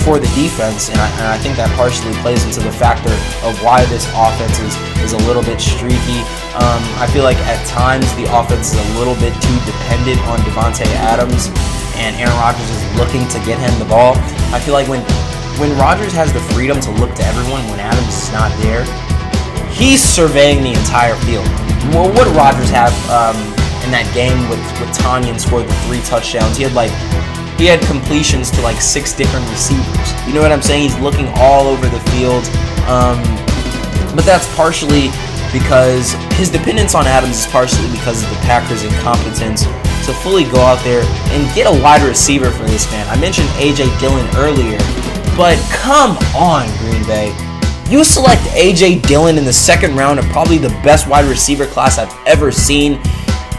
for 0.01 0.17
the 0.17 0.33
defense, 0.33 0.89
and 0.89 0.97
I, 0.97 1.13
and 1.21 1.29
I 1.29 1.37
think 1.45 1.61
that 1.61 1.69
partially 1.77 2.17
plays 2.25 2.41
into 2.49 2.65
the 2.65 2.73
factor 2.73 3.13
of 3.45 3.53
why 3.61 3.85
this 3.93 4.09
offense 4.17 4.57
is, 4.65 4.73
is 5.05 5.13
a 5.13 5.21
little 5.29 5.45
bit 5.45 5.61
streaky. 5.61 6.25
Um, 6.57 6.81
I 6.97 7.05
feel 7.13 7.29
like 7.29 7.37
at 7.45 7.61
times 7.69 8.09
the 8.17 8.25
offense 8.33 8.73
is 8.73 8.81
a 8.81 8.89
little 8.97 9.15
bit 9.21 9.37
too 9.45 9.59
dependent 9.69 10.25
on 10.25 10.41
Davante 10.49 10.89
Adams, 10.97 11.53
and 11.97 12.17
Aaron 12.17 12.35
Rodgers 12.39 12.69
is 12.69 12.83
looking 12.97 13.29
to 13.29 13.39
get 13.45 13.59
him 13.59 13.73
the 13.79 13.89
ball. 13.89 14.15
I 14.53 14.61
feel 14.61 14.75
like 14.75 14.89
when 14.89 15.03
when 15.61 15.77
Rodgers 15.77 16.13
has 16.13 16.33
the 16.33 16.41
freedom 16.57 16.81
to 16.81 16.91
look 16.97 17.15
to 17.15 17.25
everyone 17.25 17.63
when 17.69 17.79
Adams 17.79 18.09
is 18.09 18.33
not 18.33 18.51
there, 18.65 18.85
he's 19.69 20.03
surveying 20.03 20.63
the 20.63 20.73
entire 20.73 21.17
field. 21.29 21.47
What 21.93 22.25
did 22.25 22.37
Rodgers 22.37 22.71
have 22.71 22.95
um, 23.11 23.37
in 23.85 23.91
that 23.93 24.09
game 24.15 24.49
with 24.49 24.63
with 24.81 24.91
Tonyan 24.97 25.39
scored 25.39 25.69
the 25.69 25.77
three 25.87 26.01
touchdowns? 26.09 26.57
He 26.57 26.65
had 26.65 26.73
like 26.73 26.93
he 27.61 27.67
had 27.67 27.81
completions 27.83 28.51
to 28.53 28.61
like 28.63 28.81
six 28.81 29.13
different 29.13 29.49
receivers. 29.51 30.09
You 30.27 30.35
know 30.35 30.43
what 30.43 30.53
I'm 30.53 30.63
saying? 30.63 30.83
He's 30.83 30.99
looking 30.99 31.29
all 31.37 31.69
over 31.69 31.87
the 31.87 32.01
field. 32.11 32.45
Um, 32.89 33.21
but 34.17 34.25
that's 34.25 34.49
partially 34.57 35.09
because 35.53 36.13
his 36.41 36.51
dependence 36.51 36.95
on 36.95 37.07
Adams 37.07 37.45
is 37.45 37.47
partially 37.47 37.91
because 37.93 38.25
of 38.25 38.31
the 38.31 38.41
Packers' 38.43 38.85
incompetence 38.85 39.65
to 40.07 40.13
fully 40.13 40.45
go 40.45 40.61
out 40.61 40.83
there 40.85 41.03
and 41.33 41.55
get 41.55 41.67
a 41.67 41.83
wide 41.83 42.03
receiver 42.03 42.51
for 42.51 42.65
this 42.65 42.91
man. 42.91 43.07
I 43.09 43.21
mentioned 43.21 43.49
AJ 43.51 43.99
Dillon 44.01 44.27
earlier. 44.37 44.79
But 45.37 45.59
come 45.71 46.17
on, 46.37 46.67
Green 46.79 47.05
Bay. 47.07 47.35
You 47.89 48.05
select 48.05 48.43
AJ 48.53 49.07
Dillon 49.07 49.39
in 49.39 49.45
the 49.45 49.53
second 49.53 49.97
round 49.97 50.19
of 50.19 50.25
probably 50.27 50.59
the 50.59 50.71
best 50.83 51.09
wide 51.09 51.25
receiver 51.27 51.67
class 51.67 51.99
I've 51.99 52.15
ever 52.27 52.51
seen, 52.51 53.01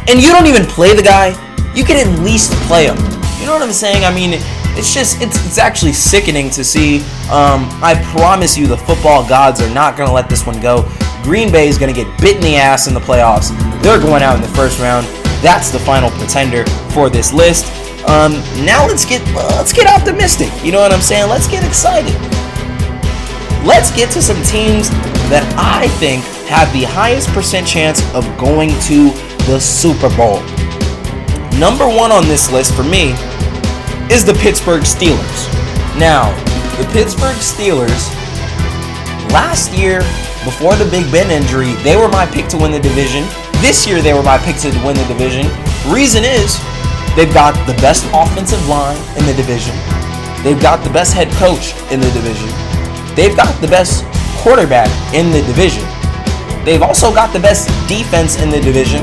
and 0.08 0.22
you 0.22 0.32
don't 0.32 0.48
even 0.48 0.66
play 0.66 0.96
the 0.96 1.02
guy. 1.02 1.30
You 1.76 1.84
can 1.84 1.98
at 1.98 2.20
least 2.24 2.52
play 2.68 2.86
him. 2.86 2.98
You 3.40 3.46
know 3.46 3.54
what 3.54 3.62
I'm 3.62 3.74
saying? 3.74 4.06
I 4.06 4.14
mean, 4.14 4.40
it's 4.76 4.94
just 4.94 5.22
it's 5.22 5.46
it's 5.46 5.58
actually 5.58 5.94
sickening 5.94 6.50
to 6.52 6.64
see. 6.64 7.00
Um, 7.30 7.70
I 7.82 8.02
promise 8.16 8.58
you, 8.58 8.68
the 8.68 8.78
football 8.78 9.28
gods 9.28 9.62
are 9.62 9.74
not 9.74 9.98
gonna 9.98 10.12
let 10.14 10.30
this 10.30 10.46
one 10.46 10.60
go. 10.62 10.90
Green 11.24 11.52
Bay 11.52 11.68
is 11.68 11.78
gonna 11.78 11.94
get 11.94 12.08
bit 12.20 12.36
in 12.36 12.42
the 12.42 12.56
ass 12.56 12.88
in 12.88 12.94
the 12.94 13.00
playoffs. 13.00 13.50
They're 13.82 14.00
going 14.00 14.24
out 14.24 14.36
in 14.36 14.42
the 14.42 14.48
first 14.50 14.80
round. 14.80 15.06
That's 15.44 15.70
the 15.70 15.80
final 15.80 16.10
pretender 16.12 16.66
for 16.96 17.10
this 17.10 17.34
list. 17.34 17.68
Um, 18.08 18.34
now 18.66 18.88
let's 18.88 19.06
get 19.06 19.22
let's 19.36 19.74
get 19.74 19.88
optimistic. 19.88 20.50
You 20.64 20.72
know 20.72 20.80
what 20.80 20.94
I'm 20.94 21.02
saying? 21.02 21.30
Let's 21.30 21.48
get 21.48 21.64
excited. 21.68 22.16
Let's 23.68 23.96
get 23.96 24.10
to 24.12 24.22
some 24.22 24.42
teams 24.44 24.90
that 25.28 25.44
I 25.58 25.88
think 26.00 26.24
have 26.48 26.72
the 26.74 26.84
highest 26.84 27.30
percent 27.30 27.68
chance 27.68 28.00
of 28.16 28.24
going 28.38 28.70
to 28.88 29.12
the 29.46 29.60
Super 29.60 30.08
Bowl. 30.16 30.40
Number 31.60 31.88
one 31.88 32.12
on 32.12 32.24
this 32.28 32.52
list 32.52 32.74
for 32.74 32.84
me 32.84 33.12
is 34.12 34.24
the 34.24 34.36
Pittsburgh 34.40 34.84
Steelers. 34.84 35.48
Now, 36.00 36.32
the 36.80 36.88
Pittsburgh 36.92 37.36
Steelers 37.38 38.12
last 39.32 39.72
year, 39.74 40.00
before 40.44 40.76
the 40.76 40.88
Big 40.90 41.10
Ben 41.12 41.32
injury, 41.32 41.74
they 41.84 41.96
were 41.96 42.08
my 42.10 42.26
pick 42.26 42.48
to 42.50 42.58
win 42.58 42.72
the 42.72 42.80
division. 42.80 43.24
This 43.64 43.88
year, 43.88 44.02
they 44.02 44.14
were 44.14 44.22
my 44.22 44.38
pick 44.40 44.58
to 44.58 44.68
win 44.84 44.94
the 44.98 45.08
division. 45.08 45.48
Reason 45.88 46.22
is, 46.22 46.60
they've 47.16 47.34
got 47.34 47.56
the 47.66 47.72
best 47.80 48.04
offensive 48.12 48.60
line 48.68 49.00
in 49.16 49.26
the 49.26 49.34
division. 49.34 49.72
They've 50.44 50.62
got 50.62 50.84
the 50.84 50.90
best 50.90 51.14
head 51.14 51.32
coach 51.40 51.72
in 51.90 52.02
the 52.02 52.12
division. 52.12 52.52
They've 53.16 53.34
got 53.38 53.56
the 53.62 53.70
best 53.70 54.04
quarterback 54.44 54.92
in 55.16 55.32
the 55.32 55.40
division. 55.48 55.88
They've 56.66 56.82
also 56.82 57.16
got 57.16 57.32
the 57.32 57.40
best 57.40 57.72
defense 57.88 58.36
in 58.42 58.50
the 58.50 58.60
division. 58.60 59.00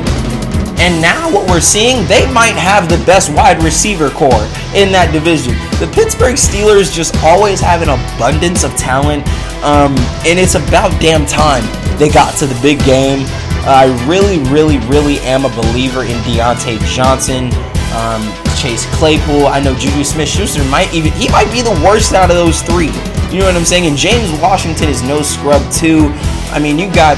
And 0.77 1.01
now 1.01 1.33
what 1.33 1.49
we're 1.49 1.65
seeing, 1.65 2.07
they 2.07 2.31
might 2.31 2.53
have 2.61 2.91
the 2.91 3.03
best 3.07 3.33
wide 3.33 3.63
receiver 3.63 4.11
core 4.11 4.45
in 4.77 4.93
that 4.93 5.09
division. 5.11 5.55
The 5.81 5.91
Pittsburgh 5.95 6.37
Steelers 6.37 6.95
just 6.95 7.17
always 7.25 7.61
have 7.61 7.81
an 7.81 7.89
abundance 7.89 8.63
of 8.63 8.77
talent, 8.77 9.27
um, 9.65 9.97
and 10.29 10.39
it's 10.39 10.55
about 10.55 10.93
damn 11.01 11.25
time 11.25 11.65
they 11.97 12.11
got 12.11 12.37
to 12.37 12.47
the 12.47 12.61
big 12.61 12.79
game. 12.85 13.25
I 13.67 13.87
really, 14.09 14.39
really, 14.51 14.79
really 14.89 15.19
am 15.21 15.45
a 15.45 15.51
believer 15.51 16.03
in 16.03 16.17
Diontae 16.25 16.81
Johnson, 16.87 17.53
um, 17.93 18.23
Chase 18.57 18.87
Claypool. 18.97 19.47
I 19.47 19.61
know 19.61 19.75
Juju 19.75 20.05
Smith-Schuster 20.05 20.65
might 20.65 20.93
even 20.95 21.13
he 21.13 21.29
might 21.29 21.51
be 21.53 21.61
the 21.61 21.77
worst 21.85 22.15
out 22.15 22.31
of 22.31 22.37
those 22.37 22.63
three. 22.63 22.93
You 23.31 23.39
know 23.39 23.47
what 23.47 23.55
I'm 23.55 23.65
saying? 23.65 23.87
And 23.87 23.97
James 23.97 24.31
Washington 24.41 24.89
is 24.89 25.03
no 25.03 25.23
scrub 25.23 25.63
too. 25.73 26.11
I 26.51 26.59
mean, 26.59 26.79
you 26.79 26.93
got 26.93 27.17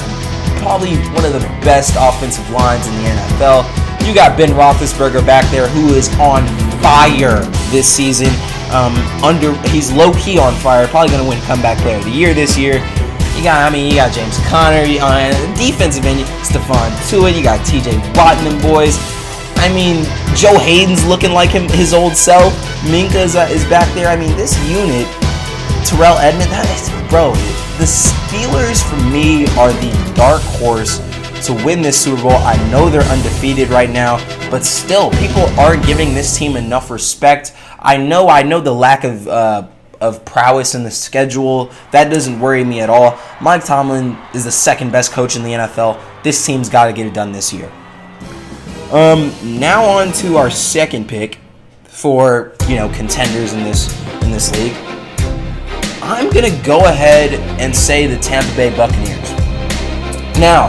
probably 0.58 0.96
one 1.14 1.24
of 1.24 1.32
the 1.32 1.40
best 1.64 1.94
offensive 1.98 2.48
lines 2.50 2.86
in 2.86 2.94
the 2.96 3.08
NFL. 3.08 4.06
You 4.06 4.14
got 4.14 4.36
Ben 4.36 4.50
Roethlisberger 4.50 5.24
back 5.24 5.48
there, 5.50 5.68
who 5.68 5.94
is 5.94 6.08
on 6.18 6.46
fire 6.82 7.40
this 7.70 7.86
season. 7.86 8.28
Um, 8.72 8.94
under 9.22 9.54
he's 9.68 9.92
low 9.92 10.12
key 10.14 10.38
on 10.38 10.54
fire. 10.54 10.88
Probably 10.88 11.10
going 11.10 11.22
to 11.22 11.28
win 11.28 11.40
comeback 11.42 11.78
player 11.78 11.98
of 11.98 12.04
the 12.04 12.10
year 12.10 12.34
this 12.34 12.58
year. 12.58 12.80
You 13.36 13.42
got, 13.44 13.66
I 13.66 13.70
mean, 13.74 13.90
you 13.90 13.96
got 13.96 14.12
James 14.12 14.38
Conner 14.46 14.84
on 15.02 15.32
uh, 15.32 15.54
defensive 15.56 16.04
end, 16.04 16.20
Stephon 16.44 16.90
Tuitt. 17.08 17.36
You 17.36 17.42
got 17.42 17.64
T.J. 17.66 17.96
Watt 18.14 18.36
and 18.38 18.60
boys. 18.62 18.96
I 19.56 19.68
mean, 19.72 20.04
Joe 20.34 20.58
Haden's 20.58 21.04
looking 21.06 21.32
like 21.32 21.50
him, 21.50 21.68
his 21.68 21.92
old 21.92 22.16
self. 22.16 22.52
Minkah 22.82 23.24
is, 23.24 23.36
uh, 23.36 23.48
is 23.50 23.64
back 23.66 23.92
there. 23.94 24.08
I 24.08 24.16
mean, 24.16 24.36
this 24.36 24.58
unit, 24.68 25.06
Terrell 25.86 26.18
Edmunds, 26.18 26.50
that 26.50 26.66
is, 26.70 26.90
bro, 27.10 27.32
the 27.78 27.86
Steelers 27.86 28.82
for 28.82 28.96
me 29.10 29.46
are 29.58 29.72
the 29.72 30.14
dark 30.14 30.42
horse 30.42 30.98
to 31.46 31.54
win 31.64 31.82
this 31.82 32.00
Super 32.00 32.22
Bowl. 32.22 32.32
I 32.32 32.56
know 32.70 32.88
they're 32.88 33.02
undefeated 33.02 33.68
right 33.70 33.90
now, 33.90 34.18
but 34.50 34.64
still, 34.64 35.10
people 35.12 35.42
aren't 35.58 35.84
giving 35.86 36.14
this 36.14 36.36
team 36.36 36.56
enough 36.56 36.90
respect. 36.90 37.54
I 37.78 37.96
know, 37.96 38.28
I 38.28 38.42
know 38.42 38.60
the 38.60 38.72
lack 38.72 39.04
of 39.04 39.26
uh, 39.26 39.66
of 40.02 40.24
prowess 40.24 40.74
in 40.74 40.82
the 40.82 40.90
schedule. 40.90 41.70
That 41.92 42.10
doesn't 42.10 42.40
worry 42.40 42.64
me 42.64 42.80
at 42.80 42.90
all. 42.90 43.18
Mike 43.40 43.64
Tomlin 43.64 44.18
is 44.34 44.44
the 44.44 44.50
second 44.50 44.90
best 44.90 45.12
coach 45.12 45.36
in 45.36 45.44
the 45.44 45.52
NFL. 45.52 45.98
This 46.22 46.44
team's 46.44 46.68
got 46.68 46.86
to 46.86 46.92
get 46.92 47.06
it 47.06 47.14
done 47.14 47.32
this 47.32 47.52
year. 47.52 47.72
Um, 48.90 49.32
now 49.42 49.84
on 49.84 50.12
to 50.14 50.36
our 50.36 50.50
second 50.50 51.08
pick 51.08 51.38
for 51.84 52.52
you 52.68 52.76
know 52.76 52.88
contenders 52.90 53.52
in 53.52 53.64
this 53.64 53.88
in 54.22 54.30
this 54.30 54.52
league. 54.52 54.76
I'm 56.02 56.30
gonna 56.30 56.62
go 56.62 56.86
ahead 56.86 57.34
and 57.60 57.74
say 57.74 58.06
the 58.06 58.18
Tampa 58.18 58.54
Bay 58.56 58.76
Buccaneers. 58.76 59.30
Now, 60.38 60.66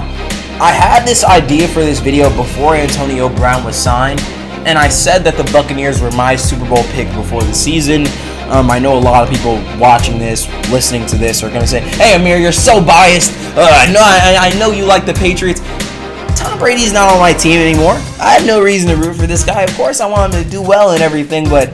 I 0.62 0.72
had 0.72 1.06
this 1.06 1.24
idea 1.24 1.68
for 1.68 1.80
this 1.80 2.00
video 2.00 2.30
before 2.38 2.76
Antonio 2.76 3.28
Brown 3.28 3.66
was 3.66 3.76
signed, 3.76 4.22
and 4.66 4.78
I 4.78 4.88
said 4.88 5.24
that 5.26 5.36
the 5.36 5.44
Buccaneers 5.52 6.02
were 6.02 6.12
my 6.12 6.36
Super 6.36 6.70
Bowl 6.70 6.84
pick 6.92 7.08
before 7.16 7.42
the 7.42 7.54
season. 7.54 8.06
Um, 8.50 8.70
I 8.70 8.80
know 8.80 8.98
a 8.98 9.00
lot 9.00 9.24
of 9.24 9.34
people 9.34 9.56
watching 9.80 10.20
this, 10.20 10.48
listening 10.70 11.06
to 11.08 11.18
this, 11.18 11.44
are 11.44 11.50
going 11.50 11.62
to 11.62 11.68
say, 11.68 11.80
"Hey, 11.80 12.16
Amir, 12.16 12.38
you're 12.38 12.52
so 12.52 12.84
biased. 12.84 13.32
Uh, 13.56 13.62
I 13.62 13.92
know, 13.92 14.02
I, 14.02 14.50
I 14.52 14.60
know 14.60 14.72
you 14.72 14.86
like 14.86 15.06
the 15.06 15.14
Patriots. 15.14 15.62
Tom 16.36 16.60
Brady's 16.60 16.92
not 16.92 17.12
on 17.12 17.20
my 17.20 17.34
team 17.34 17.60
anymore. 17.60 17.94
I 18.20 18.34
have 18.34 18.46
no 18.46 18.62
reason 18.62 18.90
to 18.90 18.96
root 18.96 19.16
for 19.16 19.28
this 19.28 19.44
guy. 19.46 19.62
Of 19.62 19.74
course, 19.76 20.02
I 20.02 20.08
want 20.08 20.34
him 20.34 20.44
to 20.44 20.50
do 20.50 20.62
well 20.62 20.92
and 20.92 21.02
everything, 21.02 21.48
but 21.48 21.70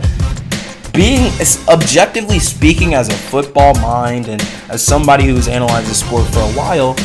being 0.94 1.32
objectively 1.70 2.40
speaking, 2.40 2.94
as 2.94 3.10
a 3.10 3.14
football 3.14 3.74
mind 3.76 4.28
and 4.28 4.42
as 4.70 4.84
somebody 4.84 5.26
who's 5.26 5.48
analyzed 5.48 5.90
the 5.90 5.96
sport 5.96 6.28
for 6.28 6.40
a 6.40 6.52
while, 6.52 6.96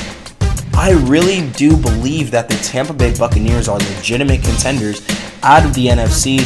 I 0.74 0.92
really 1.06 1.48
do 1.52 1.76
believe 1.76 2.30
that 2.32 2.48
the 2.48 2.56
Tampa 2.56 2.92
Bay 2.92 3.14
Buccaneers 3.16 3.68
are 3.68 3.78
legitimate 3.78 4.42
contenders 4.42 5.06
out 5.42 5.64
of 5.64 5.74
the 5.74 5.86
NFC 5.86 6.42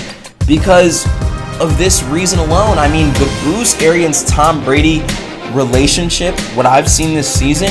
because 0.46 1.06
of 1.60 1.78
this 1.78 2.02
reason 2.04 2.38
alone. 2.38 2.78
I 2.78 2.90
mean, 2.90 3.12
the 3.14 3.40
Bruce 3.42 3.80
Arians 3.82 4.24
Tom 4.24 4.64
Brady 4.64 5.02
relationship, 5.52 6.38
what 6.56 6.66
I've 6.66 6.88
seen 6.88 7.14
this 7.14 7.32
season, 7.32 7.68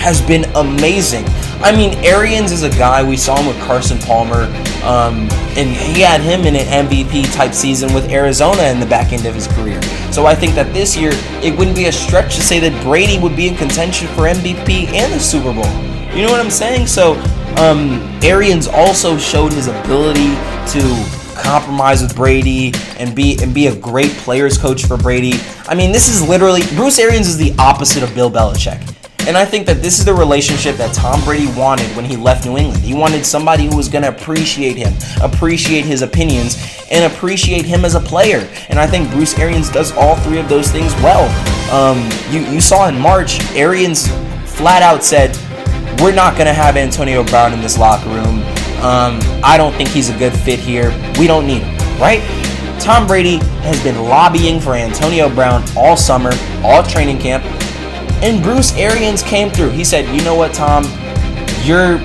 has 0.00 0.20
been 0.22 0.44
amazing. 0.56 1.24
I 1.62 1.76
mean, 1.76 1.94
Arians 2.04 2.52
is 2.52 2.62
a 2.62 2.70
guy 2.70 3.02
we 3.02 3.16
saw 3.16 3.36
him 3.36 3.46
with 3.46 3.60
Carson 3.66 3.98
Palmer, 3.98 4.44
um, 4.82 5.28
and 5.56 5.68
he 5.76 6.00
had 6.00 6.22
him 6.22 6.46
in 6.46 6.56
an 6.56 6.88
MVP 6.88 7.32
type 7.34 7.52
season 7.52 7.92
with 7.92 8.10
Arizona 8.10 8.62
in 8.64 8.80
the 8.80 8.86
back 8.86 9.12
end 9.12 9.26
of 9.26 9.34
his 9.34 9.46
career. 9.48 9.80
So 10.10 10.24
I 10.24 10.34
think 10.34 10.54
that 10.54 10.72
this 10.72 10.96
year 10.96 11.10
it 11.42 11.56
wouldn't 11.56 11.76
be 11.76 11.86
a 11.86 11.92
stretch 11.92 12.36
to 12.36 12.42
say 12.42 12.60
that 12.60 12.82
Brady 12.82 13.18
would 13.18 13.36
be 13.36 13.46
in 13.46 13.56
contention 13.56 14.08
for 14.08 14.22
MVP 14.22 14.88
and 14.88 15.12
the 15.12 15.20
Super 15.20 15.52
Bowl. 15.52 15.70
You 16.16 16.24
know 16.24 16.32
what 16.32 16.40
I'm 16.40 16.50
saying? 16.50 16.86
So 16.86 17.14
um, 17.58 18.00
Arians 18.22 18.66
also 18.66 19.18
showed 19.18 19.52
his 19.52 19.66
ability 19.68 20.34
to 20.72 21.19
compromise 21.40 22.02
with 22.02 22.14
Brady 22.14 22.72
and 22.98 23.14
be 23.14 23.38
and 23.42 23.54
be 23.54 23.66
a 23.66 23.76
great 23.76 24.12
players 24.12 24.58
coach 24.58 24.86
for 24.86 24.96
Brady. 24.96 25.32
I 25.66 25.74
mean, 25.74 25.92
this 25.92 26.08
is 26.08 26.26
literally 26.26 26.62
Bruce 26.76 26.98
Arians 26.98 27.28
is 27.28 27.36
the 27.36 27.54
opposite 27.58 28.02
of 28.02 28.14
Bill 28.14 28.30
Belichick. 28.30 28.96
And 29.26 29.36
I 29.36 29.44
think 29.44 29.66
that 29.66 29.82
this 29.82 29.98
is 29.98 30.04
the 30.04 30.14
relationship 30.14 30.76
that 30.76 30.94
Tom 30.94 31.22
Brady 31.24 31.46
wanted 31.52 31.94
when 31.94 32.06
he 32.06 32.16
left 32.16 32.46
New 32.46 32.56
England. 32.56 32.82
He 32.82 32.94
wanted 32.94 33.24
somebody 33.26 33.66
who 33.66 33.76
was 33.76 33.88
going 33.88 34.02
to 34.02 34.08
appreciate 34.08 34.76
him, 34.76 34.94
appreciate 35.22 35.84
his 35.84 36.00
opinions, 36.02 36.56
and 36.90 37.12
appreciate 37.12 37.66
him 37.66 37.84
as 37.84 37.94
a 37.94 38.00
player. 38.00 38.48
And 38.70 38.78
I 38.78 38.86
think 38.86 39.10
Bruce 39.10 39.38
Arians 39.38 39.70
does 39.70 39.92
all 39.92 40.16
three 40.16 40.38
of 40.38 40.48
those 40.48 40.70
things 40.70 40.94
well. 40.96 41.28
Um, 41.70 41.98
you, 42.32 42.40
you 42.50 42.60
saw 42.60 42.88
in 42.88 42.98
March, 42.98 43.40
Arians 43.54 44.08
flat 44.46 44.82
out 44.82 45.04
said, 45.04 45.36
We're 46.00 46.14
not 46.14 46.34
going 46.34 46.46
to 46.46 46.54
have 46.54 46.76
Antonio 46.76 47.22
Brown 47.22 47.52
in 47.52 47.60
this 47.60 47.76
locker 47.78 48.08
room. 48.08 48.42
Um, 48.82 49.20
I 49.44 49.56
don't 49.56 49.74
think 49.74 49.90
he's 49.90 50.08
a 50.08 50.16
good 50.18 50.32
fit 50.32 50.58
here. 50.58 50.90
We 51.18 51.26
don't 51.26 51.46
need 51.46 51.62
him, 51.62 52.00
right? 52.00 52.22
Tom 52.80 53.06
Brady 53.06 53.36
has 53.62 53.82
been 53.82 54.02
lobbying 54.04 54.58
for 54.58 54.74
Antonio 54.74 55.28
Brown 55.34 55.62
all 55.76 55.96
summer, 55.96 56.30
all 56.64 56.82
training 56.82 57.18
camp, 57.18 57.44
and 58.22 58.42
Bruce 58.42 58.74
Arians 58.74 59.22
came 59.22 59.50
through. 59.50 59.70
He 59.70 59.84
said, 59.84 60.08
You 60.14 60.24
know 60.24 60.34
what, 60.34 60.54
Tom? 60.54 60.84
You're 61.62 61.98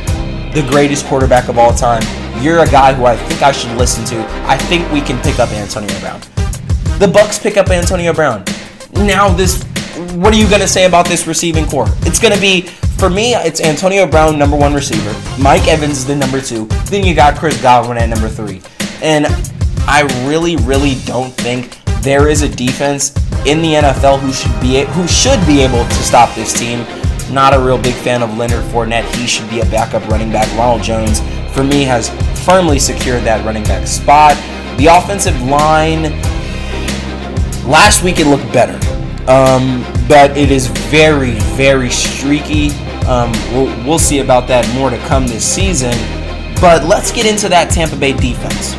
the 0.54 0.66
greatest 0.70 1.06
quarterback 1.06 1.48
of 1.48 1.58
all 1.58 1.74
time. 1.74 2.04
You're 2.44 2.60
a 2.60 2.68
guy 2.68 2.94
who 2.94 3.06
I 3.06 3.16
think 3.16 3.42
I 3.42 3.52
should 3.52 3.76
listen 3.78 4.04
to. 4.06 4.26
I 4.46 4.58
think 4.58 4.90
we 4.92 5.02
can 5.02 5.22
pick 5.22 5.40
up 5.40 5.50
Antonio 5.52 5.98
Brown. 6.00 6.20
The 7.00 7.08
Bucs 7.08 7.42
pick 7.42 7.56
up 7.56 7.70
Antonio 7.70 8.14
Brown. 8.14 8.44
Now 8.94 9.30
this 9.30 9.64
what 10.16 10.34
are 10.34 10.38
you 10.38 10.50
going 10.50 10.62
to 10.62 10.68
say 10.68 10.86
about 10.86 11.08
this 11.08 11.26
receiving 11.26 11.66
core? 11.66 11.88
It's 12.02 12.20
going 12.20 12.34
to 12.34 12.40
be 12.40 12.70
for 12.98 13.10
me, 13.10 13.34
it's 13.34 13.62
Antonio 13.62 14.08
Brown, 14.08 14.40
number 14.40 14.56
one 14.56 14.74
receiver. 14.74 15.14
Mike 15.42 15.68
Evans 15.68 15.98
is 15.98 16.06
the 16.06 16.16
number 16.16 16.42
two. 16.42 16.66
Then 16.86 17.06
you 17.06 17.14
got 17.14 17.38
Chris 17.38 17.62
Godwin 17.62 17.98
at 17.98 18.10
number 18.10 18.30
three. 18.30 18.62
And 19.02 19.28
I 19.88 20.02
really, 20.28 20.56
really 20.58 20.96
don't 21.06 21.32
think 21.32 21.78
there 22.02 22.28
is 22.28 22.42
a 22.42 22.50
defense 22.50 23.16
in 23.46 23.62
the 23.62 23.74
NFL 23.74 24.20
who 24.20 24.32
should 24.32 24.60
be 24.62 24.86
who 24.94 25.08
should 25.08 25.46
be 25.46 25.62
able 25.62 25.84
to 25.84 25.96
stop 25.96 26.34
this 26.36 26.54
team. 26.54 26.86
Not 27.32 27.54
a 27.54 27.60
real 27.60 27.78
big 27.78 27.96
fan 27.96 28.22
of 28.24 28.38
Leonard 28.38 28.64
Fournette. 28.66 29.06
He 29.16 29.28
should 29.28 29.50
be 29.50 29.60
a 29.60 29.66
backup 29.66 30.08
running 30.08 30.32
back. 30.32 30.48
Ronald 30.58 30.84
Jones, 30.84 31.20
for 31.54 31.64
me, 31.64 31.84
has 31.84 32.10
firmly 32.46 32.80
secured 32.80 33.24
that 33.24 33.44
running 33.46 33.64
back 33.64 33.88
spot. 33.88 34.36
The 34.78 34.88
offensive 34.88 35.40
line, 35.44 36.04
last 37.68 38.04
week 38.04 38.20
it 38.20 38.28
looked 38.28 38.52
better. 38.54 38.80
Um, 39.28 39.84
but 40.08 40.38
it 40.38 40.52
is 40.52 40.68
very, 40.68 41.32
very 41.56 41.90
streaky. 41.90 42.70
Um, 43.08 43.32
we'll, 43.54 43.86
we'll 43.86 44.00
see 44.00 44.20
about 44.20 44.48
that 44.48 44.68
more 44.74 44.90
to 44.90 44.98
come 45.08 45.28
this 45.28 45.46
season. 45.46 45.94
But 46.60 46.86
let's 46.86 47.12
get 47.12 47.26
into 47.26 47.50
that 47.50 47.70
Tampa 47.70 47.96
Bay 47.96 48.14
defense. 48.14 48.74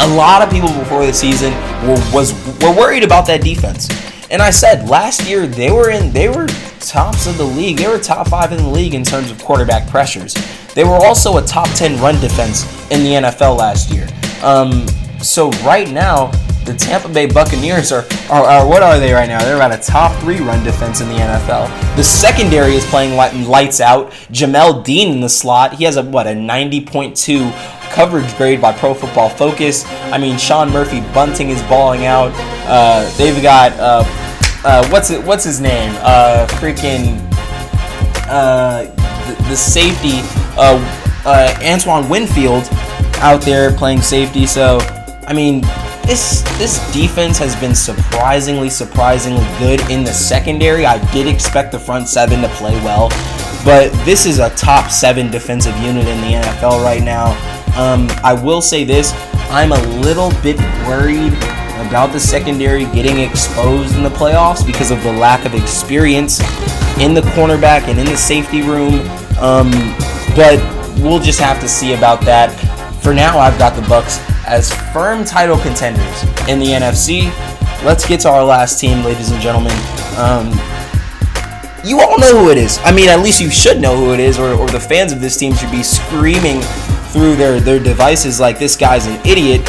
A 0.00 0.14
lot 0.14 0.42
of 0.42 0.50
people 0.50 0.68
before 0.78 1.04
the 1.04 1.12
season 1.12 1.52
were, 1.86 2.00
was 2.12 2.32
were 2.62 2.74
worried 2.74 3.02
about 3.02 3.26
that 3.26 3.42
defense, 3.42 3.88
and 4.30 4.40
I 4.40 4.50
said 4.50 4.88
last 4.88 5.28
year 5.28 5.46
they 5.46 5.72
were 5.72 5.90
in 5.90 6.12
they 6.12 6.28
were 6.28 6.46
tops 6.80 7.26
of 7.26 7.36
the 7.36 7.44
league. 7.44 7.78
They 7.78 7.88
were 7.88 7.98
top 7.98 8.28
five 8.28 8.52
in 8.52 8.58
the 8.58 8.68
league 8.68 8.94
in 8.94 9.02
terms 9.02 9.30
of 9.30 9.42
quarterback 9.42 9.88
pressures. 9.88 10.34
They 10.74 10.84
were 10.84 10.96
also 10.96 11.38
a 11.38 11.42
top 11.42 11.68
10 11.70 12.00
run 12.00 12.20
defense 12.20 12.64
in 12.90 13.02
the 13.02 13.28
NFL 13.28 13.58
last 13.58 13.92
year. 13.92 14.06
Um, 14.42 14.86
so 15.20 15.50
right 15.64 15.90
now, 15.90 16.30
the 16.68 16.74
Tampa 16.74 17.08
Bay 17.08 17.26
Buccaneers 17.26 17.92
are, 17.92 18.04
are, 18.30 18.44
are, 18.44 18.68
what 18.68 18.82
are 18.82 19.00
they 19.00 19.12
right 19.12 19.26
now? 19.26 19.40
They're 19.40 19.56
about 19.56 19.72
a 19.72 19.82
top 19.82 20.12
three 20.20 20.38
run 20.38 20.62
defense 20.62 21.00
in 21.00 21.08
the 21.08 21.14
NFL. 21.14 21.96
The 21.96 22.04
secondary 22.04 22.74
is 22.74 22.84
playing 22.86 23.16
lights 23.16 23.80
out. 23.80 24.10
Jamel 24.30 24.84
Dean 24.84 25.14
in 25.14 25.20
the 25.22 25.30
slot. 25.30 25.74
He 25.74 25.84
has 25.84 25.96
a 25.96 26.02
what 26.02 26.26
a 26.26 26.32
90.2 26.32 27.90
coverage 27.90 28.36
grade 28.36 28.60
by 28.60 28.72
Pro 28.72 28.92
Football 28.92 29.30
Focus. 29.30 29.86
I 30.12 30.18
mean, 30.18 30.36
Sean 30.36 30.70
Murphy 30.70 31.00
Bunting 31.14 31.48
is 31.48 31.62
balling 31.62 32.04
out. 32.04 32.32
Uh, 32.66 33.10
they've 33.16 33.42
got 33.42 33.72
uh, 33.72 34.04
uh, 34.64 34.86
what's 34.90 35.10
it? 35.10 35.24
What's 35.24 35.44
his 35.44 35.62
name? 35.62 35.94
Uh, 36.00 36.46
freaking 36.50 37.18
uh, 38.28 38.82
the, 38.84 39.48
the, 39.48 39.56
safety, 39.56 40.20
uh, 40.58 41.58
Antoine 41.64 42.10
Winfield, 42.10 42.68
out 43.20 43.40
there 43.40 43.72
playing 43.72 44.02
safety. 44.02 44.44
So, 44.44 44.78
I 45.26 45.32
mean, 45.32 45.62
this 46.08 46.40
this 46.56 46.92
defense 46.92 47.36
has 47.36 47.54
been 47.56 47.74
surprisingly, 47.74 48.70
surprisingly 48.70 49.44
good 49.58 49.78
in 49.90 50.04
the 50.04 50.12
secondary. 50.12 50.86
I 50.86 50.98
did 51.12 51.26
expect 51.26 51.70
the 51.70 51.78
front 51.78 52.08
seven 52.08 52.40
to 52.40 52.48
play 52.48 52.72
well, 52.82 53.10
but 53.62 53.92
this 54.06 54.24
is 54.24 54.38
a 54.38 54.48
top 54.56 54.90
seven 54.90 55.30
defensive 55.30 55.76
unit 55.82 56.08
in 56.08 56.18
the 56.22 56.40
NFL 56.40 56.82
right 56.82 57.02
now. 57.02 57.32
Um, 57.76 58.08
I 58.24 58.32
will 58.32 58.62
say 58.62 58.84
this: 58.84 59.12
I'm 59.50 59.72
a 59.72 59.82
little 60.00 60.30
bit 60.42 60.56
worried 60.88 61.34
about 61.86 62.12
the 62.12 62.20
secondary 62.20 62.84
getting 62.86 63.18
exposed 63.18 63.94
in 63.94 64.02
the 64.02 64.08
playoffs 64.08 64.66
because 64.66 64.90
of 64.90 65.02
the 65.02 65.12
lack 65.12 65.44
of 65.44 65.54
experience 65.54 66.40
in 66.98 67.12
the 67.12 67.22
cornerback 67.36 67.82
and 67.82 67.98
in 67.98 68.06
the 68.06 68.16
safety 68.16 68.62
room. 68.62 68.94
Um, 69.38 69.70
but 70.34 70.56
we'll 71.00 71.20
just 71.20 71.38
have 71.38 71.60
to 71.60 71.68
see 71.68 71.92
about 71.92 72.22
that. 72.22 72.48
For 73.02 73.12
now, 73.12 73.38
I've 73.38 73.58
got 73.58 73.76
the 73.76 73.82
Bucs 73.82 74.24
as 74.48 74.72
firm 74.92 75.24
title 75.24 75.58
contenders 75.58 76.22
in 76.48 76.58
the 76.58 76.66
NFC. 76.66 77.30
Let's 77.84 78.06
get 78.06 78.20
to 78.20 78.30
our 78.30 78.44
last 78.44 78.80
team, 78.80 79.04
ladies 79.04 79.30
and 79.30 79.40
gentlemen. 79.40 79.72
Um, 80.16 80.48
you 81.84 82.00
all 82.00 82.18
know 82.18 82.40
who 82.40 82.50
it 82.50 82.58
is. 82.58 82.78
I 82.82 82.92
mean, 82.92 83.08
at 83.08 83.20
least 83.20 83.40
you 83.40 83.50
should 83.50 83.80
know 83.80 83.96
who 83.96 84.14
it 84.14 84.20
is, 84.20 84.38
or, 84.38 84.52
or 84.54 84.68
the 84.68 84.80
fans 84.80 85.12
of 85.12 85.20
this 85.20 85.36
team 85.36 85.54
should 85.54 85.70
be 85.70 85.82
screaming 85.82 86.60
through 87.12 87.36
their, 87.36 87.60
their 87.60 87.78
devices 87.78 88.40
like 88.40 88.58
this 88.58 88.76
guy's 88.76 89.06
an 89.06 89.20
idiot. 89.24 89.64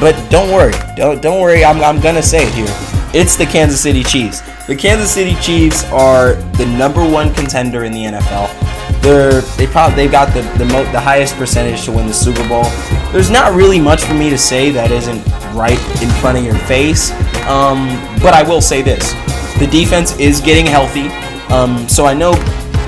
But 0.00 0.14
don't 0.30 0.52
worry, 0.52 0.74
don't 0.94 1.20
don't 1.20 1.40
worry. 1.40 1.64
I'm, 1.64 1.82
I'm 1.82 2.00
gonna 2.00 2.22
say 2.22 2.46
it 2.46 2.54
here. 2.54 2.72
It's 3.12 3.36
the 3.36 3.46
Kansas 3.46 3.80
City 3.80 4.04
Chiefs. 4.04 4.42
The 4.66 4.76
Kansas 4.76 5.10
City 5.10 5.34
Chiefs 5.40 5.84
are 5.86 6.34
the 6.34 6.66
number 6.78 7.00
one 7.00 7.34
contender 7.34 7.84
in 7.84 7.90
the 7.90 8.04
NFL. 8.04 9.02
They're 9.02 9.40
they 9.56 9.66
probably 9.66 9.96
they've 9.96 10.12
got 10.12 10.32
the 10.34 10.42
the, 10.56 10.66
mo- 10.66 10.90
the 10.92 11.00
highest 11.00 11.34
percentage 11.34 11.84
to 11.86 11.92
win 11.92 12.06
the 12.06 12.14
Super 12.14 12.46
Bowl. 12.48 12.64
There's 13.12 13.30
not 13.30 13.54
really 13.54 13.80
much 13.80 14.04
for 14.04 14.14
me 14.14 14.28
to 14.30 14.38
say 14.38 14.70
that 14.70 14.90
isn't 14.90 15.24
right 15.54 15.78
in 16.02 16.08
front 16.20 16.38
of 16.38 16.44
your 16.44 16.58
face. 16.66 17.10
Um, 17.46 17.88
but 18.22 18.34
I 18.34 18.42
will 18.42 18.60
say 18.60 18.82
this: 18.82 19.12
the 19.58 19.66
defense 19.66 20.18
is 20.18 20.40
getting 20.40 20.66
healthy. 20.66 21.08
Um, 21.52 21.88
so 21.88 22.04
I 22.04 22.14
know 22.14 22.32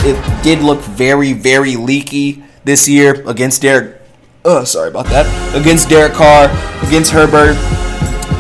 it 0.02 0.42
did 0.42 0.60
look 0.60 0.80
very 0.80 1.32
very 1.32 1.76
leaky 1.76 2.42
this 2.64 2.88
year 2.88 3.26
against 3.28 3.62
Derek. 3.62 4.00
Oh, 4.44 4.64
sorry 4.64 4.88
about 4.88 5.06
that. 5.06 5.26
Against 5.54 5.88
Derek 5.88 6.12
Carr, 6.12 6.44
against 6.86 7.10
Herbert. 7.10 7.54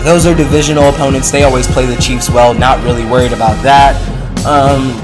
Those 0.04 0.24
are 0.26 0.34
divisional 0.34 0.88
opponents. 0.88 1.30
They 1.30 1.42
always 1.42 1.66
play 1.66 1.84
the 1.84 2.00
Chiefs 2.00 2.30
well. 2.30 2.54
Not 2.54 2.82
really 2.84 3.04
worried 3.04 3.32
about 3.32 3.62
that. 3.62 3.96
Um, 4.46 4.96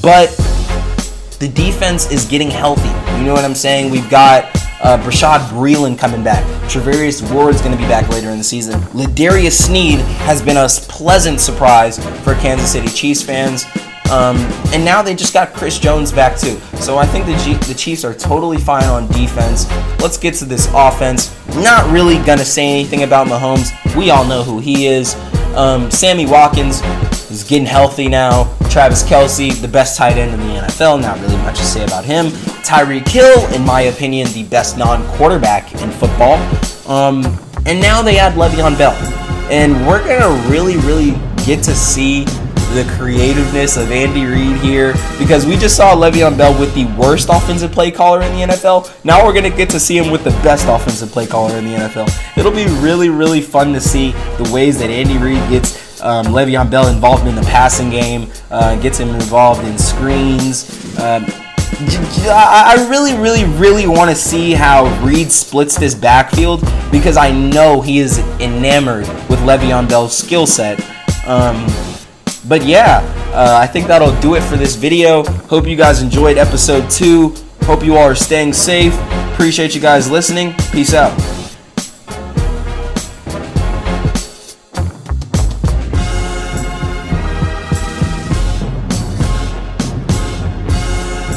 but 0.00 0.28
the 1.40 1.48
defense 1.48 2.10
is 2.10 2.24
getting 2.24 2.50
healthy. 2.50 2.88
You 3.18 3.24
know 3.24 3.34
what 3.34 3.44
I'm 3.44 3.54
saying? 3.54 3.90
We've 3.90 4.08
got 4.08 4.50
uh, 4.84 4.98
Bashaud 4.98 5.40
Breeland 5.48 5.98
coming 5.98 6.22
back. 6.22 6.44
Charvarius 6.70 7.22
Ward's 7.32 7.60
going 7.60 7.72
to 7.72 7.78
be 7.82 7.88
back 7.88 8.08
later 8.10 8.30
in 8.30 8.38
the 8.38 8.44
season. 8.44 8.78
L'Jarius 8.94 9.52
Sneed 9.60 9.98
has 9.98 10.42
been 10.42 10.58
a 10.58 10.68
pleasant 10.88 11.40
surprise 11.40 11.98
for 12.22 12.34
Kansas 12.34 12.70
City 12.70 12.88
Chiefs 12.88 13.22
fans. 13.22 13.64
Um, 14.12 14.36
and 14.74 14.84
now 14.84 15.00
they 15.00 15.14
just 15.14 15.32
got 15.32 15.54
Chris 15.54 15.78
Jones 15.78 16.12
back 16.12 16.38
too. 16.38 16.60
So 16.76 16.98
I 16.98 17.06
think 17.06 17.24
the, 17.24 17.36
G- 17.38 17.54
the 17.66 17.74
Chiefs 17.74 18.04
are 18.04 18.12
totally 18.12 18.58
fine 18.58 18.84
on 18.84 19.08
defense. 19.08 19.68
Let's 20.00 20.18
get 20.18 20.34
to 20.34 20.44
this 20.44 20.68
offense. 20.74 21.34
Not 21.56 21.90
really 21.90 22.16
going 22.24 22.38
to 22.38 22.44
say 22.44 22.68
anything 22.68 23.04
about 23.04 23.26
Mahomes. 23.26 23.72
We 23.96 24.10
all 24.10 24.26
know 24.26 24.42
who 24.42 24.58
he 24.58 24.86
is. 24.86 25.14
Um, 25.54 25.90
Sammy 25.90 26.26
Watkins 26.26 26.82
is 27.34 27.44
getting 27.44 27.66
healthy 27.66 28.08
now. 28.08 28.44
Travis 28.70 29.02
Kelce, 29.02 29.60
the 29.60 29.68
best 29.68 29.96
tight 29.96 30.16
end 30.16 30.32
in 30.32 30.40
the 30.40 30.54
NFL, 30.60 31.00
not 31.00 31.20
really 31.20 31.36
much 31.38 31.58
to 31.58 31.64
say 31.64 31.84
about 31.84 32.04
him. 32.04 32.26
Tyreek 32.62 33.06
Hill, 33.08 33.46
in 33.52 33.64
my 33.64 33.82
opinion, 33.82 34.28
the 34.32 34.44
best 34.44 34.78
non 34.78 35.06
quarterback 35.16 35.72
in 35.82 35.90
football. 35.90 36.34
Um, 36.88 37.24
and 37.66 37.80
now 37.80 38.02
they 38.02 38.18
add 38.18 38.34
Le'Veon 38.34 38.78
Bell. 38.78 38.92
And 39.50 39.86
we're 39.86 40.02
to 40.02 40.48
really, 40.48 40.76
really 40.78 41.10
get 41.44 41.62
to 41.64 41.74
see 41.74 42.24
the 42.74 42.84
creativeness 42.96 43.76
of 43.76 43.92
Andy 43.92 44.24
Reid 44.24 44.56
here 44.56 44.94
because 45.18 45.46
we 45.46 45.56
just 45.56 45.76
saw 45.76 45.94
Le'Veon 45.94 46.36
Bell 46.36 46.58
with 46.58 46.74
the 46.74 46.86
worst 46.98 47.28
offensive 47.30 47.70
play 47.70 47.90
caller 47.90 48.22
in 48.22 48.32
the 48.32 48.54
NFL. 48.54 49.04
Now 49.04 49.24
we're 49.24 49.32
going 49.32 49.48
to 49.48 49.56
get 49.56 49.70
to 49.70 49.80
see 49.80 49.96
him 49.96 50.10
with 50.10 50.24
the 50.24 50.30
best 50.42 50.66
offensive 50.68 51.10
play 51.10 51.26
caller 51.26 51.56
in 51.56 51.64
the 51.64 51.72
NFL. 51.72 52.36
It'll 52.36 52.50
be 52.50 52.66
really, 52.80 53.10
really 53.10 53.40
fun 53.40 53.72
to 53.74 53.80
see 53.80 54.10
the 54.38 54.50
ways 54.52 54.78
that 54.80 54.90
Andy 54.90 55.18
Reid 55.18 55.48
gets 55.50 55.83
um, 56.04 56.26
Le'Veon 56.26 56.70
Bell 56.70 56.88
involved 56.88 57.26
in 57.26 57.34
the 57.34 57.42
passing 57.42 57.90
game, 57.90 58.30
uh, 58.50 58.76
gets 58.80 58.98
him 58.98 59.08
involved 59.08 59.64
in 59.64 59.76
screens. 59.78 60.98
Um, 60.98 61.24
I 62.26 62.86
really, 62.88 63.14
really, 63.14 63.44
really 63.58 63.86
want 63.86 64.10
to 64.10 64.16
see 64.16 64.52
how 64.52 64.86
Reid 65.04 65.32
splits 65.32 65.76
this 65.76 65.94
backfield 65.94 66.60
because 66.92 67.16
I 67.16 67.32
know 67.32 67.80
he 67.80 67.98
is 67.98 68.18
enamored 68.40 69.08
with 69.28 69.40
Le'Veon 69.40 69.88
Bell's 69.88 70.16
skill 70.16 70.46
set. 70.46 70.78
Um, 71.26 71.66
but 72.46 72.64
yeah, 72.64 72.98
uh, 73.34 73.58
I 73.60 73.66
think 73.66 73.86
that'll 73.86 74.18
do 74.20 74.34
it 74.34 74.42
for 74.42 74.56
this 74.56 74.76
video. 74.76 75.24
Hope 75.24 75.66
you 75.66 75.76
guys 75.76 76.02
enjoyed 76.02 76.38
episode 76.38 76.88
two. 76.90 77.34
Hope 77.62 77.82
you 77.82 77.96
all 77.96 78.04
are 78.04 78.14
staying 78.14 78.52
safe. 78.52 78.94
Appreciate 79.32 79.74
you 79.74 79.80
guys 79.80 80.10
listening. 80.10 80.54
Peace 80.70 80.94
out. 80.94 81.33